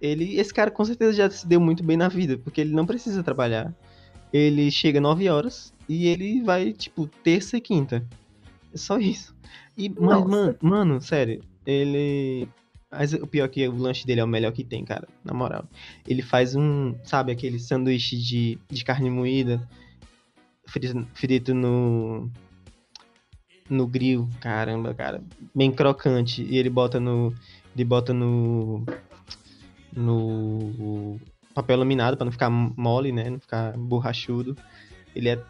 [0.00, 2.86] Ele, esse cara com certeza já se deu muito bem na vida, porque ele não
[2.86, 3.74] precisa trabalhar.
[4.32, 8.06] Ele chega 9 horas e ele vai, tipo, terça e quinta.
[8.72, 9.34] É só isso.
[9.76, 12.48] E, mas, mano, mano, sério, ele.
[12.90, 15.06] Mas o pior é que o lanche dele é o melhor que tem, cara.
[15.24, 15.64] Na moral.
[16.06, 19.66] Ele faz um, sabe, aquele sanduíche de, de carne moída
[20.70, 22.30] frito, frito no.
[23.68, 25.22] No grill, caramba, cara.
[25.54, 26.42] Bem crocante.
[26.42, 27.34] E ele bota no.
[27.74, 28.84] Ele bota no.
[29.92, 31.18] No
[31.52, 33.28] papel laminado pra não ficar mole, né?
[33.28, 34.56] Não ficar borrachudo.
[35.14, 35.42] Ele é.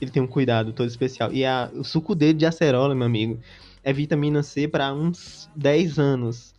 [0.00, 1.32] Ele tem um cuidado todo especial.
[1.32, 3.38] E a, o suco dele de acerola, meu amigo,
[3.82, 6.54] é vitamina C pra uns 10 anos.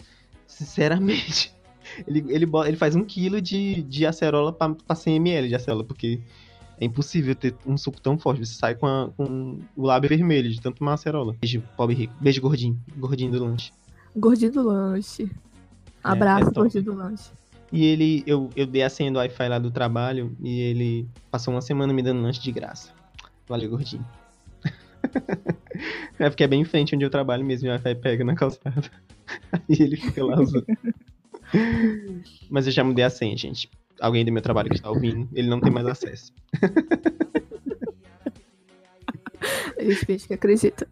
[0.48, 1.54] Sinceramente.
[2.08, 5.84] Ele, ele, ele faz um quilo de, de acerola pra, pra 100 ml de acerola,
[5.84, 6.20] porque
[6.80, 8.46] é impossível ter um suco tão forte.
[8.46, 11.36] Você sai com, a- com o lábio vermelho de tanto tomar acerola.
[11.42, 12.14] Beijo, pobre rico.
[12.22, 12.80] Beijo, gordinho.
[12.96, 13.72] Gordinho do lanche.
[14.16, 15.32] Gordinho do lanche.
[16.04, 16.56] Abraço, é top.
[16.60, 17.32] gordinho do lanche.
[17.72, 21.52] E ele, eu, eu dei a senha do Wi-Fi lá do trabalho e ele passou
[21.56, 22.92] uma semana me dando lanche de graça.
[23.50, 24.06] Valeu, gordinho.
[26.20, 28.36] é porque é bem em frente onde eu trabalho mesmo, e o Wi-Fi pega na
[28.36, 28.90] calçada.
[29.68, 30.66] e ele fica lá usando.
[32.50, 33.70] Mas eu já mudei a senha, gente.
[34.00, 36.32] Alguém do meu trabalho que está ouvindo, ele não tem mais acesso.
[39.78, 40.88] Eles fingem que acredita.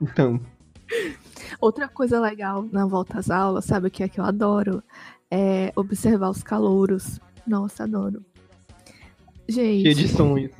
[0.00, 0.40] Então,
[1.60, 4.82] Outra coisa legal na volta às aulas, sabe o que é que eu adoro?
[5.30, 7.20] É observar os calouros.
[7.46, 8.24] Nossa, adoro.
[9.48, 10.50] cheio de Gente, sonhos.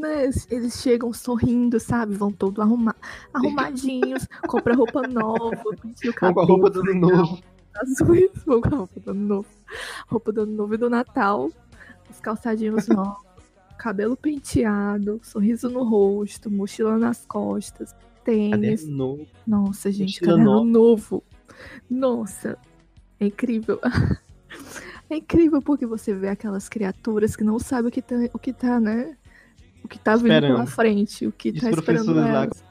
[0.00, 2.14] Né, eles chegam sorrindo, sabe?
[2.14, 2.94] Vão todo arruma...
[3.32, 6.46] arrumadinhos, compra roupa nova, o cabelo.
[6.46, 7.42] roupa do ano novo.
[7.76, 9.48] azuis, roupa do ano novo.
[10.08, 11.50] Roupa do ano novo e do Natal,
[12.10, 13.22] os calçadinhos novos,
[13.78, 18.50] cabelo penteado, sorriso no rosto, mochila nas costas, tênis.
[18.82, 19.26] Caderno novo.
[19.46, 20.66] Nossa, gente, Mochila caderno nova.
[20.66, 21.24] novo.
[21.88, 22.58] Nossa,
[23.18, 23.78] é incrível.
[25.12, 28.52] É incrível porque você vê aquelas criaturas que não sabem o que tá, o que
[28.52, 29.16] tá né?
[29.90, 32.62] O que tá vindo pela frente, o que os tá esperando lá elas.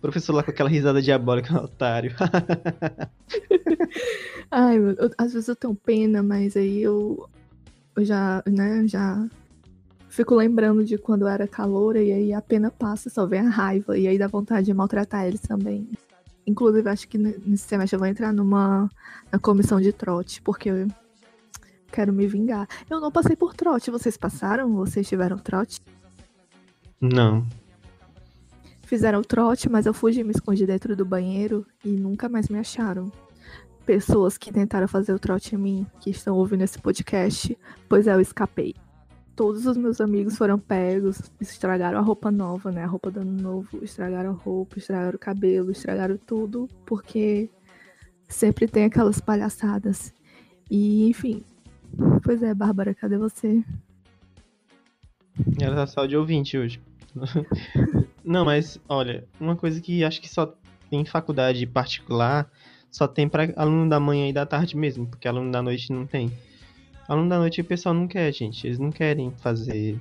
[0.00, 2.12] Professor lá com aquela risada diabólica, otário.
[4.50, 7.28] Ai, eu- eu- às vezes eu tenho pena, mas aí eu,
[7.96, 9.26] eu já, né, já
[10.08, 13.48] fico lembrando de quando eu era caloura e aí a pena passa, só vem a
[13.48, 15.88] raiva e aí dá vontade de maltratar eles também.
[16.46, 18.90] Inclusive, acho que ne- nesse semestre eu vou entrar numa
[19.32, 20.88] na comissão de trote, porque eu
[21.90, 22.68] quero me vingar.
[22.90, 24.72] Eu não passei por trote, vocês passaram?
[24.74, 25.80] Vocês tiveram trote?
[27.12, 27.46] Não.
[28.82, 32.58] Fizeram trote, mas eu fugi e me escondi dentro do banheiro e nunca mais me
[32.58, 33.12] acharam.
[33.84, 37.56] Pessoas que tentaram fazer o trote em mim, que estão ouvindo esse podcast,
[37.88, 38.74] pois eu escapei.
[39.36, 42.84] Todos os meus amigos foram pegos, estragaram a roupa nova, né?
[42.84, 47.50] A roupa do ano novo, estragaram a roupa, estragaram o cabelo, estragaram tudo, porque
[48.28, 50.14] sempre tem aquelas palhaçadas.
[50.70, 51.42] E, enfim.
[52.22, 53.62] Pois é, Bárbara, cadê você?
[55.60, 56.80] Ela tá só de ouvinte hoje.
[58.24, 60.46] Não, mas olha, uma coisa que acho que só
[60.90, 62.50] tem em faculdade particular,
[62.90, 66.06] só tem pra aluno da manhã e da tarde mesmo, porque aluno da noite não
[66.06, 66.32] tem.
[67.08, 68.66] Aluno da noite o pessoal não quer, gente.
[68.66, 70.00] Eles não querem fazer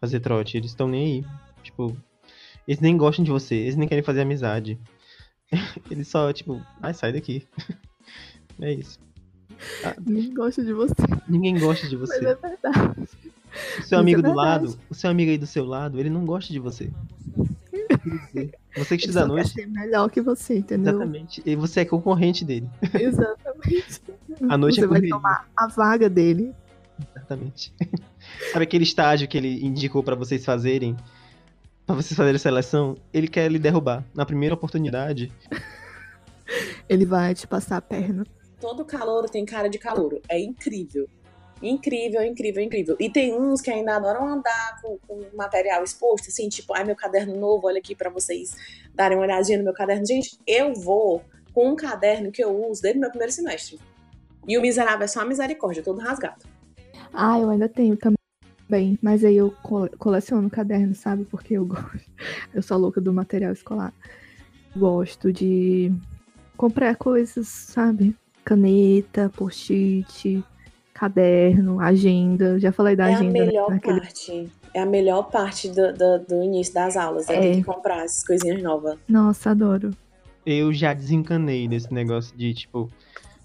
[0.00, 1.24] fazer trote, eles estão nem aí.
[1.62, 1.96] Tipo,
[2.68, 4.78] eles nem gostam de você, eles nem querem fazer amizade.
[5.90, 7.46] Eles só, tipo, ai, sai daqui.
[8.60, 9.00] É isso.
[10.06, 10.94] Nem gosto de você,
[11.28, 12.24] Ninguém gosta de mas você.
[12.24, 13.03] é verdade.
[13.94, 16.10] O seu Mas amigo é do lado, o seu amigo aí do seu lado, ele
[16.10, 16.90] não gosta de você.
[18.76, 20.94] Você que Ele estuda à só quer noite, ser melhor que você, entendeu?
[20.94, 21.42] exatamente.
[21.46, 22.68] E você é concorrente dele.
[22.92, 24.02] Exatamente.
[24.48, 25.10] A noite você é vai correria.
[25.14, 26.52] tomar a vaga dele.
[27.14, 27.72] Exatamente.
[28.52, 30.96] Sabe aquele estágio que ele indicou pra vocês fazerem?
[31.86, 32.96] Pra vocês fazerem seleção?
[33.12, 34.04] Ele quer lhe derrubar.
[34.12, 35.30] Na primeira oportunidade.
[36.88, 38.26] Ele vai te passar a perna.
[38.60, 40.20] Todo calouro tem cara de calouro.
[40.28, 41.06] É incrível.
[41.66, 42.96] Incrível, incrível, incrível.
[43.00, 46.94] E tem uns que ainda adoram andar com, com material exposto, assim, tipo, ai, meu
[46.94, 48.54] caderno novo, olha aqui pra vocês
[48.94, 50.06] darem uma olhadinha no meu caderno.
[50.06, 51.22] Gente, eu vou
[51.52, 53.78] com um caderno que eu uso desde o meu primeiro semestre.
[54.46, 56.44] E o miserável é só a misericórdia, todo rasgado.
[57.12, 58.98] Ah, eu ainda tenho também.
[59.00, 61.24] Mas aí eu co- coleciono caderno, sabe?
[61.24, 62.00] Porque eu gosto.
[62.52, 63.92] Eu sou louca do material escolar.
[64.76, 65.92] Gosto de
[66.56, 68.16] comprar coisas, sabe?
[68.44, 70.42] Caneta, post-it,
[70.94, 72.58] caderno, agenda.
[72.58, 73.46] Já falei da é agenda, a né?
[73.46, 74.48] melhor Naquele- parte.
[74.72, 77.28] É a melhor parte do, do, do início das aulas.
[77.28, 77.40] É, É.
[77.40, 78.98] ter que comprar essas coisinhas novas.
[79.08, 79.90] Nossa, adoro.
[80.46, 82.90] Eu já desencanei desse negócio de, tipo,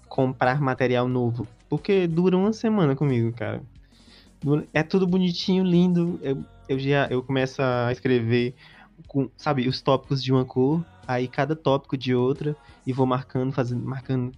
[0.08, 1.46] comprar material novo.
[1.68, 3.62] Porque dura uma semana comigo, cara.
[4.72, 6.18] É tudo bonitinho, lindo.
[6.22, 8.54] Eu, eu já eu começo a escrever
[9.06, 10.84] com, sabe, os tópicos de uma cor.
[11.06, 12.54] aí cada tópico de outra,
[12.86, 14.30] e vou marcando, fazendo, marcando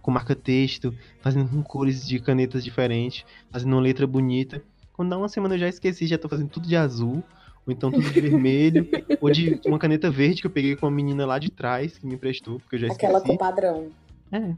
[0.00, 4.62] com marca-texto, fazendo com cores de canetas diferentes, fazendo uma letra bonita.
[4.92, 7.22] Quando dá uma semana eu já esqueci, já tô fazendo tudo de azul,
[7.66, 8.88] ou então tudo de vermelho,
[9.20, 12.06] ou de uma caneta verde que eu peguei com uma menina lá de trás, que
[12.06, 13.06] me emprestou, porque eu já esqueci.
[13.06, 13.88] Aquela com padrão.
[14.32, 14.54] É,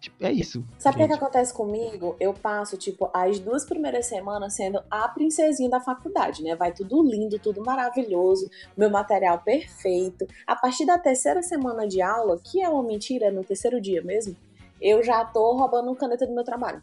[0.00, 0.64] tipo, é isso.
[0.78, 1.22] Sabe o que, que gente.
[1.22, 2.16] acontece comigo?
[2.20, 6.54] Eu passo, tipo, as duas primeiras semanas sendo a princesinha da faculdade, né?
[6.54, 10.26] Vai tudo lindo, tudo maravilhoso, meu material perfeito.
[10.46, 14.02] A partir da terceira semana de aula, que é uma mentira, é no terceiro dia
[14.02, 14.36] mesmo,
[14.80, 16.82] eu já tô roubando caneta do meu trabalho.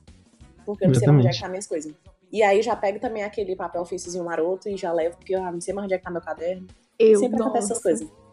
[0.65, 1.93] Porque eu não sei mais onde é que tá minhas coisas.
[2.31, 5.61] E aí já pego também aquele papel ofíciozinho maroto e já levo, porque eu não
[5.61, 6.65] sei mais onde é que tá meu caderno.
[6.97, 7.83] Eu, Sempre acontece essas nossa.
[7.83, 8.23] coisas.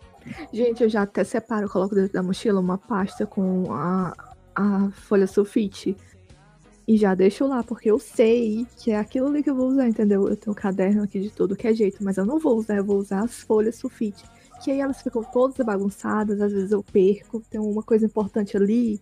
[0.53, 4.15] Gente, eu já até separo, coloco dentro da mochila uma pasta com a,
[4.55, 5.97] a folha sulfite.
[6.87, 9.87] E já deixo lá, porque eu sei que é aquilo ali que eu vou usar,
[9.87, 10.29] entendeu?
[10.29, 12.77] Eu tenho um caderno aqui de todo que é jeito, mas eu não vou usar,
[12.77, 14.25] eu vou usar as folhas sulfite.
[14.65, 19.01] Que aí elas ficam todas bagunçadas, às vezes eu perco, tem uma coisa importante ali.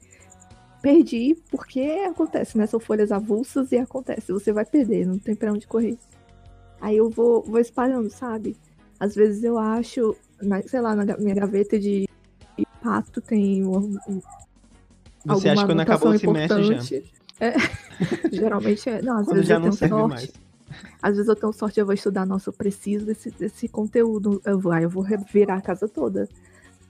[0.81, 2.67] Perdi, porque acontece, né?
[2.67, 5.99] São folhas avulsas e acontece, você vai perder, não tem pra onde correr.
[6.81, 8.57] Aí eu vou, vou espalhando, sabe?
[9.01, 12.07] Às vezes eu acho, na- sei lá, na minha gaveta de
[12.81, 14.21] pato tem um, um-
[15.27, 16.81] Você acha que quando acabou o semestre já?
[17.41, 17.55] É,
[18.33, 19.03] geralmente é.
[19.03, 20.09] Não, às Quando vezes já eu não tenho serve sorte.
[20.09, 20.33] mais.
[21.03, 24.41] Às vezes eu tenho sorte, eu vou estudar, nossa, eu preciso desse, desse conteúdo.
[24.45, 26.29] Eu vou, aí eu vou revirar a casa toda.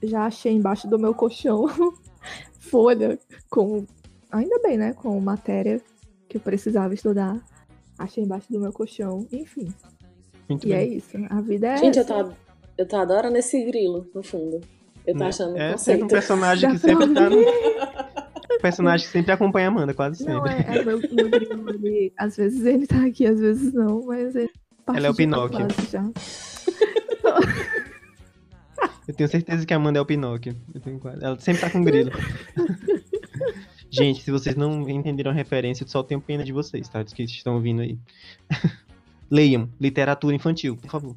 [0.03, 1.65] Já achei embaixo do meu colchão
[2.59, 3.17] folha
[3.49, 3.85] com.
[4.31, 4.93] Ainda bem, né?
[4.93, 5.81] Com matéria
[6.27, 7.39] que eu precisava estudar.
[7.97, 9.27] Achei embaixo do meu colchão.
[9.31, 9.73] Enfim.
[10.47, 10.97] Muito E é bem.
[10.97, 11.17] isso.
[11.29, 11.77] A vida é.
[11.77, 12.23] Gente, eu essa.
[12.23, 12.31] tô,
[12.77, 14.61] eu tô adorando esse grilo, no fundo.
[15.07, 15.27] Eu tô Né?
[15.27, 16.05] achando É sempre conceito.
[16.05, 17.37] um personagem Dá que sempre tá no...
[18.61, 20.63] personagem que sempre acompanha a Amanda, quase Não, sempre.
[20.63, 24.35] é, é meu, meu grilo, ele, às vezes ele tá aqui, às vezes não, mas
[24.35, 24.49] ele
[24.93, 25.65] Ela é o Pinóquio.
[25.89, 26.03] Já.
[29.07, 30.55] Eu tenho certeza que a Amanda é o Pinóquio.
[30.73, 31.23] Eu tenho quase...
[31.23, 32.11] Ela sempre tá com grilo.
[33.89, 37.01] Gente, se vocês não entenderam a referência, eu só tenho pena de vocês, tá?
[37.01, 37.97] Dos que estão ouvindo aí.
[39.31, 41.15] Leiam literatura infantil, por favor.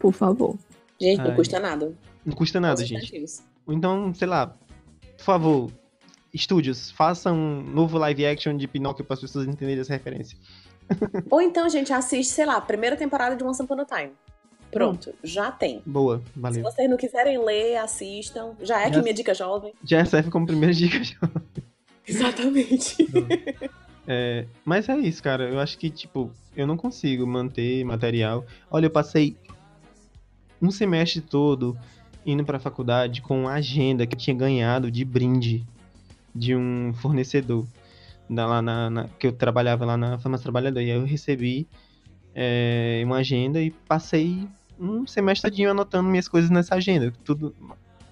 [0.00, 0.58] Por favor.
[0.98, 1.36] Gente, não Ai.
[1.36, 1.94] custa nada.
[2.24, 3.24] Não custa nada, gente.
[3.66, 4.56] Ou então, sei lá,
[5.16, 5.70] por favor,
[6.32, 10.38] estúdios, façam um novo live action de Pinóquio para as pessoas entenderem essa referência.
[11.30, 14.12] Ou então, gente, assiste, sei lá, a primeira temporada de Once Upon a Time.
[14.70, 15.80] Pronto, já tem.
[15.86, 16.62] Boa, Se valeu.
[16.62, 18.54] vocês não quiserem ler, assistam.
[18.60, 19.72] Já é aqui Já- minha dica jovem.
[19.84, 21.02] Já serve como primeira dica.
[21.02, 21.16] já.
[22.06, 22.96] Exatamente.
[24.06, 25.48] É, mas é isso, cara.
[25.48, 28.44] Eu acho que, tipo, eu não consigo manter material.
[28.70, 29.36] Olha, eu passei
[30.62, 31.76] um semestre todo
[32.24, 35.64] indo pra faculdade com a agenda que eu tinha ganhado de brinde
[36.34, 37.66] de um fornecedor.
[38.28, 40.80] Da, lá na, na- que eu trabalhava lá na Farmácia Trabalhador.
[40.80, 41.66] E aí eu recebi
[42.38, 44.46] é, uma agenda e passei
[44.78, 47.10] um semestre todinho anotando minhas coisas nessa agenda.
[47.24, 47.56] Tudo,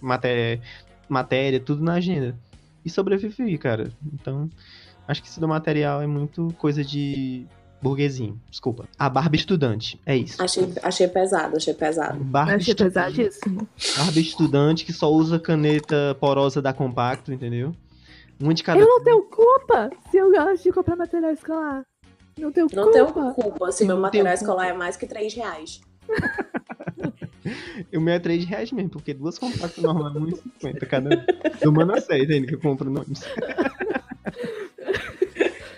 [0.00, 0.58] matéria,
[1.06, 2.34] matéria, tudo na agenda.
[2.82, 3.92] E sobrevivi, cara.
[4.14, 4.48] Então,
[5.06, 7.44] acho que isso do material é muito coisa de
[7.82, 8.40] burguesinho.
[8.50, 8.88] Desculpa.
[8.98, 10.00] A Barbie estudante.
[10.06, 10.42] É isso.
[10.42, 12.18] Achei, achei pesado, achei pesado.
[12.24, 13.68] Barbie, Eu achei estu- pesadíssimo.
[13.98, 17.74] Barbie estudante que só usa caneta porosa da Compacto, entendeu?
[18.40, 18.80] Um de cada.
[18.80, 21.82] Eu não tenho culpa se eu gosto de comprar material escolar.
[22.38, 23.32] Não tenho Não tenho culpa.
[23.42, 24.74] culpa se meu material escolar culpa.
[24.74, 25.80] é mais que 3 reais.
[27.94, 30.18] O meu é 3 reais mesmo, porque duas compactas normais é
[30.72, 31.26] 1,50 cada.
[31.62, 33.20] Do Mano 6 ainda que eu compro nomes.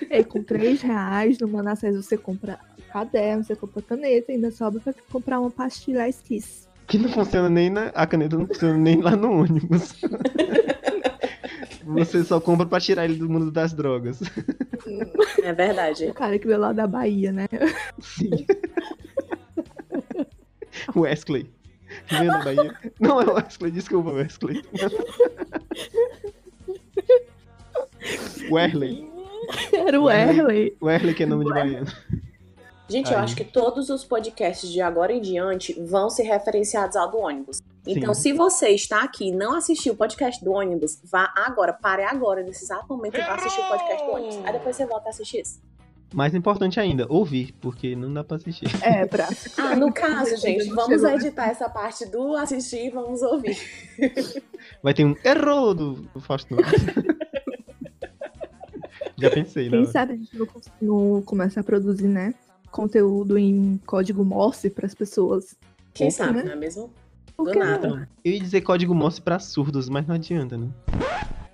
[0.08, 2.58] E com 3 reais no Manassés você compra
[2.90, 6.66] caderno, você compra caneta, ainda sobra pra comprar uma pastilha Kiss.
[6.86, 7.88] Que não funciona nem na.
[7.88, 9.94] A caneta não funciona nem lá no ônibus.
[11.86, 14.20] Você só compra pra tirar ele do mundo das drogas.
[15.42, 16.06] É verdade.
[16.06, 17.46] O cara que veio lá da Bahia, né?
[18.00, 18.46] Sim.
[20.94, 21.50] Wesley.
[22.08, 22.74] Veio da Bahia.
[23.00, 24.62] Não é Wesley, desculpa, Wesley.
[28.50, 29.08] Werley.
[29.72, 30.76] Era o Erley.
[30.82, 31.86] Werley que é nome de baiano.
[32.88, 33.24] Gente, eu Aí.
[33.24, 37.60] acho que todos os podcasts de agora em diante vão ser referenciados ao do ônibus.
[37.86, 38.20] Então, Sim.
[38.22, 42.42] se você está aqui e não assistiu o podcast do ônibus, vá agora, pare agora,
[42.42, 44.36] nesse exato momento, e vá assistir o podcast do ônibus.
[44.44, 45.60] Aí depois você volta a assistir isso.
[46.14, 48.66] Mais importante ainda, ouvir, porque não dá pra assistir.
[48.82, 49.28] É, pra.
[49.58, 53.58] Ah, no caso, gente, vamos editar essa parte do assistir e vamos ouvir.
[54.82, 56.70] Vai ter um erro do, Fausto Nunes.
[59.18, 59.78] Já pensei, né?
[59.78, 60.46] Quem sabe a gente não,
[60.80, 62.34] não começa a produzir, né?
[62.70, 65.56] Conteúdo em código Morse pras pessoas.
[65.94, 66.44] Quem Opa, sabe, né?
[66.44, 66.90] não é mesmo?
[67.36, 67.88] Por Do nada.
[67.88, 68.06] não?
[68.24, 70.68] Eu ia dizer código Morse pra surdos, mas não adianta, né?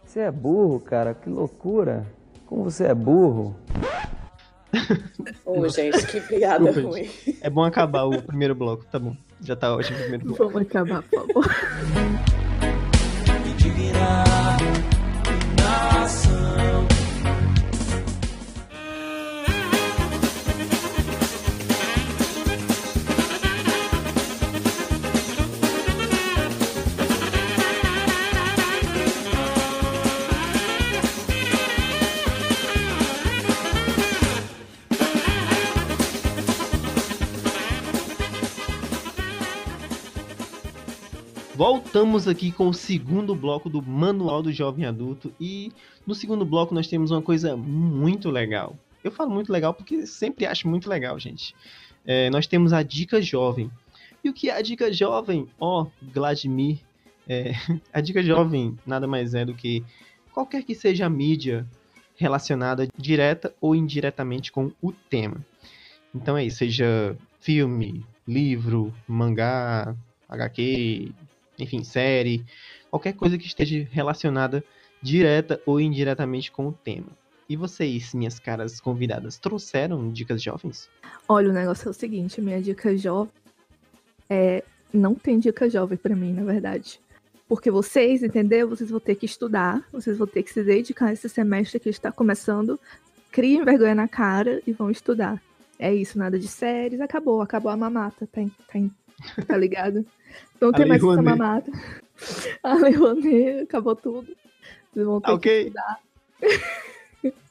[0.04, 2.06] Você é burro, cara, que loucura.
[2.46, 3.56] Como você é burro.
[5.44, 7.10] Ô, gente, que piada Desculpa, ruim.
[7.40, 9.16] É bom acabar o primeiro bloco, tá bom.
[9.40, 10.44] Já tá ótimo o primeiro bloco.
[10.44, 11.44] Vamos acabar, por favor.
[16.02, 16.91] indignação.
[41.92, 45.70] Voltamos aqui com o segundo bloco do Manual do Jovem Adulto e
[46.06, 48.74] no segundo bloco nós temos uma coisa muito legal.
[49.04, 51.54] Eu falo muito legal porque sempre acho muito legal, gente.
[52.06, 53.70] É, nós temos a Dica Jovem.
[54.24, 55.46] E o que é a Dica Jovem?
[55.60, 56.78] Ó, Vladimir,
[57.28, 57.52] é,
[57.92, 59.84] a Dica Jovem nada mais é do que
[60.32, 61.66] qualquer que seja a mídia
[62.16, 65.44] relacionada direta ou indiretamente com o tema.
[66.14, 69.94] Então é isso, seja filme, livro, mangá,
[70.26, 71.12] HQ,
[71.62, 72.44] enfim, série,
[72.90, 74.64] qualquer coisa que esteja relacionada
[75.00, 77.08] direta ou indiretamente com o tema.
[77.48, 80.88] E vocês, minhas caras convidadas, trouxeram dicas jovens?
[81.28, 83.32] Olha, o negócio é o seguinte, minha dica jovem
[84.30, 87.00] é não tem dica jovem pra mim, na verdade.
[87.48, 88.68] Porque vocês, entendeu?
[88.68, 91.88] Vocês vão ter que estudar, vocês vão ter que se dedicar a esse semestre que
[91.88, 92.78] está começando,
[93.30, 95.42] criem vergonha na cara e vão estudar.
[95.78, 98.78] É isso, nada de séries, acabou, acabou a mamata, tá, tá,
[99.46, 100.04] tá ligado?
[100.60, 101.70] Não tem mais essa mamata.
[102.62, 104.28] A Lei Rouanet, acabou tudo.
[104.92, 105.52] Vocês vão ter Ah, ok.
[105.52, 106.00] que estudar.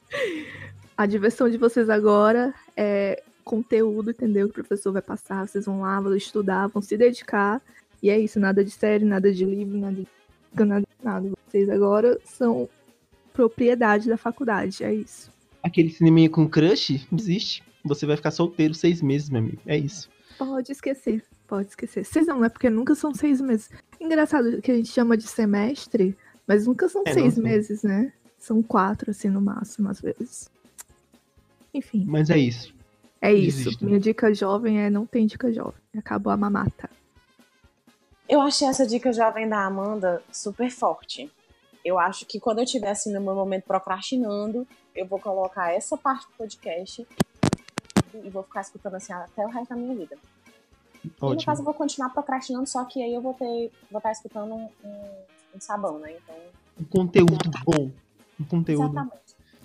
[0.96, 4.46] A diversão de vocês agora é conteúdo, entendeu?
[4.46, 7.60] Que o professor vai passar, vocês vão lá, vão estudar, vão se dedicar.
[8.02, 10.06] E é isso, nada de série, nada de livro, nada de
[10.64, 11.30] nada, nada.
[11.48, 12.68] Vocês agora são
[13.32, 15.30] propriedade da faculdade, é isso.
[15.62, 17.06] Aquele cineminha com crush?
[17.12, 17.62] Existe.
[17.84, 19.60] Você vai ficar solteiro seis meses, meu amigo.
[19.66, 20.08] É isso.
[20.38, 22.02] Pode esquecer, pode esquecer.
[22.02, 23.68] Seis não, é porque nunca são seis meses.
[24.00, 28.10] Engraçado que a gente chama de semestre, mas nunca são É, seis não meses, né?
[28.38, 30.50] São quatro, assim, no máximo, às vezes.
[31.74, 32.74] Enfim, Mas é isso.
[33.20, 33.64] é isso.
[33.64, 33.84] Desista.
[33.84, 35.80] Minha dica jovem é não tem dica jovem.
[35.94, 36.88] Acabou a mamata.
[38.26, 41.30] Eu achei essa dica jovem da Amanda super forte.
[41.84, 45.98] Eu acho que quando eu estiver assim no meu momento procrastinando, eu vou colocar essa
[45.98, 47.06] parte do podcast
[48.24, 50.16] e vou ficar escutando assim até o resto da minha vida.
[51.04, 51.46] E no Ótimo.
[51.46, 54.68] caso eu vou continuar procrastinando, só que aí eu vou ter vou estar escutando um,
[54.84, 55.22] um-
[55.56, 56.12] um sabão, né?
[56.12, 56.36] Então,
[56.80, 57.90] Um conteúdo bom.
[58.40, 59.16] Um conteúdo exatamente.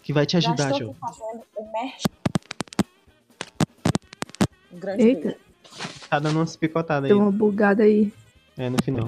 [0.03, 0.91] que vai te Já ajudar, estou João.
[0.91, 2.03] aqui fazendo o merch.
[4.71, 5.21] Um grande Eita.
[5.21, 5.37] beijo.
[6.09, 7.09] Tá dando umas picotadas aí.
[7.09, 8.13] Deu uma bugada aí.
[8.57, 9.07] É, no final.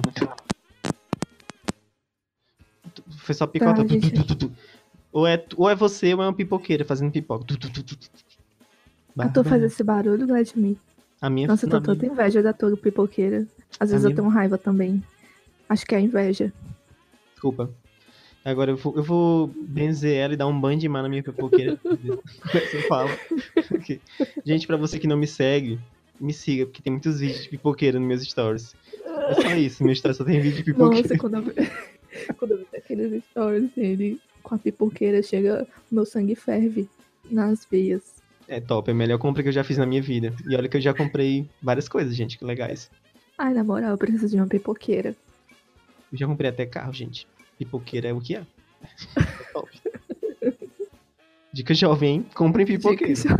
[3.18, 3.82] Foi só picota.
[3.82, 4.12] Tá, gente.
[4.24, 4.52] tu, tu.
[5.12, 7.44] Ou, é, ou é você ou é uma pipoqueira fazendo pipoca.
[7.44, 8.10] Tu, tu, tu, tu, tu.
[9.18, 10.76] A Tô fazendo esse barulho, Vladimir.
[11.20, 13.46] A minha Nossa, eu tô tanta minha- inveja da Toro Pipoqueira.
[13.78, 15.02] Às vezes eu minha- tenho raiva também.
[15.68, 16.52] Acho que é inveja.
[17.32, 17.70] Desculpa.
[18.44, 21.22] Agora eu vou, eu vou benzer ela e dar um banho de mar na minha
[21.22, 21.78] pipoqueira.
[21.84, 23.10] Eu falo.
[23.74, 24.00] Ok.
[24.44, 25.78] Gente, pra você que não me segue,
[26.18, 28.74] me siga, porque tem muitos vídeos de pipoqueira nos meus stories.
[29.04, 31.02] É só isso, meu story só tem vídeo de pipoqueira.
[31.06, 31.42] Nossa, quando eu,
[32.38, 36.88] quando eu vi aqueles stories dele com a pipoqueira, chega, meu sangue ferve
[37.30, 38.19] nas veias.
[38.52, 40.34] É top, é a melhor compra que eu já fiz na minha vida.
[40.48, 42.90] E olha que eu já comprei várias coisas, gente, que legais.
[43.38, 45.14] Ai, na moral, eu preciso de uma pipoqueira.
[46.12, 47.28] Eu já comprei até carro, gente.
[47.56, 48.40] Pipoqueira é o que é.
[49.16, 49.70] É top.
[51.54, 52.26] Dica jovem, hein?
[52.34, 53.14] Comprem pipoqueira.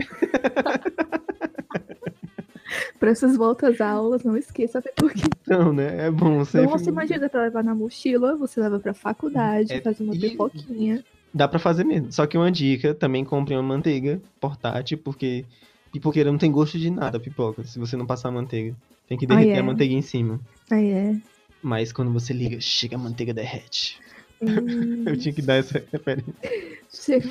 [3.00, 5.28] Pra essas voltas às aulas, não esqueça a pipoqueira.
[5.42, 6.06] Então, né?
[6.06, 6.70] É bom sempre.
[6.70, 11.02] Nossa, imagina pra levar na mochila, você leva pra faculdade, É, faz uma e- pipoquinha.
[11.32, 12.10] Dá pra fazer mesmo.
[12.12, 15.44] Só que uma dica, também compre uma manteiga portátil, porque
[15.92, 18.74] pipoqueira não tem gosto de nada, pipoca, se você não passar manteiga.
[19.08, 19.58] Tem que derreter é?
[19.58, 20.40] a manteiga em cima.
[20.70, 21.16] Aí é.
[21.62, 23.98] Mas quando você liga, chega a manteiga derrete.
[24.40, 26.32] Hum, Eu tinha que dar essa referência.
[26.92, 27.28] chega-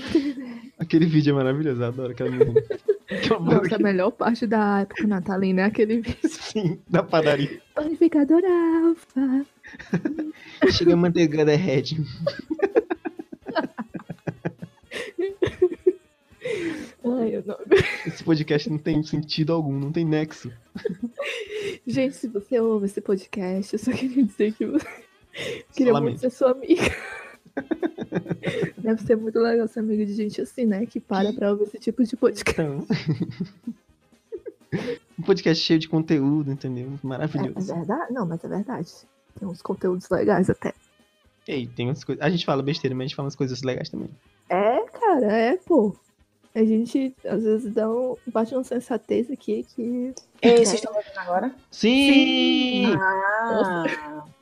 [0.78, 2.30] Aquele vídeo é maravilhoso, eu adoro aquela.
[3.10, 6.16] Aquela Nossa, a melhor parte da época natalina é aquele vídeo.
[6.30, 7.60] Sim, da padaria.
[7.74, 9.46] Panificador alfa.
[10.72, 11.98] Chega a manteiga derrete.
[17.04, 17.58] Ai, eu não...
[18.06, 20.52] Esse podcast não tem sentido algum, não tem nexo.
[21.86, 24.88] Gente, se você ouve esse podcast, eu só queria dizer que você...
[25.74, 26.10] queria Solamente.
[26.12, 26.96] muito ser sua amiga.
[28.78, 30.86] Deve ser muito legal ser amiga de gente assim, né?
[30.86, 32.62] Que para pra ouvir esse tipo de podcast.
[32.62, 32.86] Então.
[35.18, 36.88] um podcast cheio de conteúdo, entendeu?
[36.88, 37.74] É, é Maravilhoso.
[37.74, 38.14] verdade?
[38.14, 38.92] Não, mas é verdade.
[39.38, 40.74] Tem uns conteúdos legais até.
[41.48, 42.24] Ei, tem umas coisas.
[42.24, 44.10] A gente fala besteira, mas a gente fala umas coisas legais também.
[44.50, 45.96] É, cara, é, pô.
[46.56, 50.14] A gente, às vezes, dá um, bate uma sensatez aqui que...
[50.42, 51.56] Ei, vocês estão me ouvindo agora?
[51.70, 52.86] Sim!
[52.96, 53.84] Ah,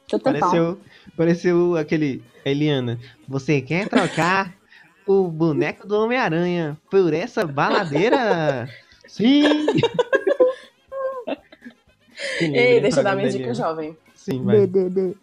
[0.10, 0.40] Chuta pau.
[0.40, 0.80] Pareceu,
[1.18, 2.24] pareceu aquele.
[2.46, 2.98] Eliana,
[3.28, 4.56] você quer trocar
[5.06, 8.70] o boneco do Homem-Aranha por essa baladeira?
[9.06, 9.66] Sim!
[12.40, 13.98] Ei, deixa eu dar minha dica jovem.
[14.16, 14.66] Sim, vai.
[14.66, 15.16] DDD.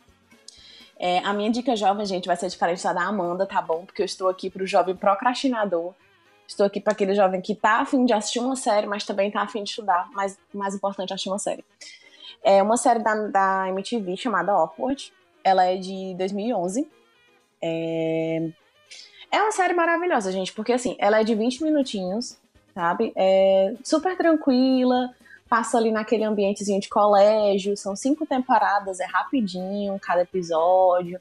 [0.99, 3.85] É, a minha dica jovem, gente, vai ser diferente da da Amanda, tá bom?
[3.85, 5.95] Porque eu estou aqui pro jovem procrastinador.
[6.47, 9.43] Estou aqui para aquele jovem que tá afim de assistir uma série, mas também tá
[9.43, 10.09] afim de estudar.
[10.13, 11.65] Mas mais importante assistir uma série.
[12.43, 15.13] É uma série da, da MTV chamada Awkward.
[15.43, 16.87] Ela é de 2011.
[17.63, 18.51] É...
[19.31, 22.37] é uma série maravilhosa, gente, porque assim, ela é de 20 minutinhos,
[22.75, 23.13] sabe?
[23.17, 25.15] É super tranquila,
[25.49, 31.19] passa ali naquele ambientezinho de colégio, são cinco temporadas, é rapidinho cada episódio.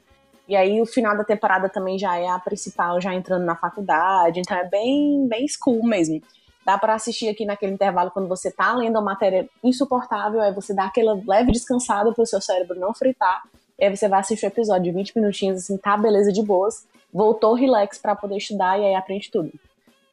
[0.48, 4.40] E aí o final da temporada também já é a principal, já entrando na faculdade,
[4.40, 6.20] então é bem, bem school mesmo.
[6.64, 10.74] Dá pra assistir aqui naquele intervalo quando você tá lendo uma matéria insuportável, aí você
[10.74, 13.42] dá aquela leve descansada pro seu cérebro não fritar,
[13.78, 16.86] e aí você vai assistir o episódio de 20 minutinhos, assim, tá beleza de boas,
[17.12, 19.52] voltou relax pra poder estudar e aí aprende tudo.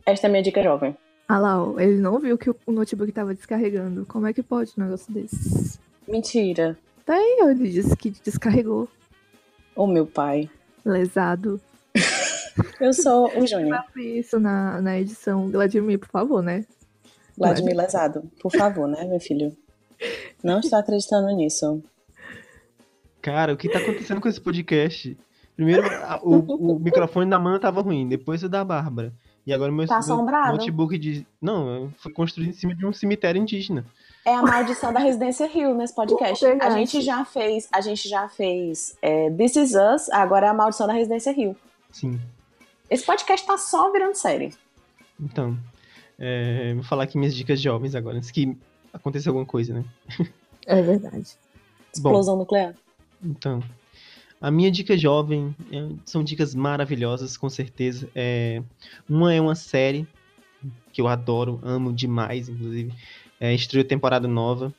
[0.05, 0.95] Esta é a minha dica jovem.
[1.27, 4.05] Ah lá, ele não viu que o notebook tava descarregando.
[4.05, 5.79] Como é que pode um negócio desse?
[6.07, 6.77] Mentira.
[7.05, 8.89] Tá aí, ele disse que descarregou.
[9.76, 10.49] Ô meu pai.
[10.86, 11.59] Lesado.
[12.80, 13.84] Eu sou o Júnior.
[13.95, 15.49] Isso na, na edição.
[15.49, 16.65] Vladimir, por favor, né?
[17.38, 18.24] Vladimir Lesado.
[18.41, 19.55] Por favor, né, meu filho?
[20.43, 21.82] Não estou acreditando nisso.
[23.22, 25.17] Cara, o que tá acontecendo com esse podcast?
[25.55, 26.39] Primeiro, a- o,
[26.76, 29.13] o microfone da Amanda tava ruim, depois o da Bárbara.
[29.46, 30.48] E agora meu, Tá assombrado.
[30.50, 31.26] meu notebook de.
[31.42, 33.86] Não, foi construído em cima de um cemitério indígena.
[34.24, 36.46] É a maldição da Residência Rio nesse podcast.
[36.46, 40.54] A gente já fez, a gente já fez é, This Is Us, agora é a
[40.54, 41.56] maldição da Residência Rio.
[41.92, 42.20] Sim.
[42.89, 44.54] Esse podcast tá só virando série.
[45.20, 45.58] Então,
[46.20, 48.56] é, vou falar aqui minhas dicas jovens agora, antes que
[48.94, 49.84] aconteça alguma coisa, né?
[50.68, 51.36] É verdade.
[51.98, 52.76] Bom, Explosão nuclear.
[53.24, 53.64] então,
[54.42, 58.10] a minha dica jovem é, são dicas maravilhosas, com certeza.
[58.16, 58.64] É,
[59.08, 60.08] uma é uma série
[60.92, 62.92] que eu adoro, amo demais, inclusive.
[63.39, 64.74] É, estreou temporada nova,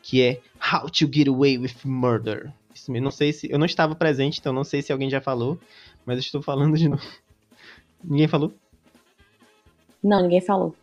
[0.00, 0.40] que é
[0.72, 2.52] How to Get Away with Murder.
[2.72, 5.20] Isso mesmo, não sei se eu não estava presente, então não sei se alguém já
[5.20, 5.58] falou,
[6.06, 7.02] mas eu estou falando de novo.
[8.02, 8.54] Ninguém falou?
[10.02, 10.74] Não, ninguém falou.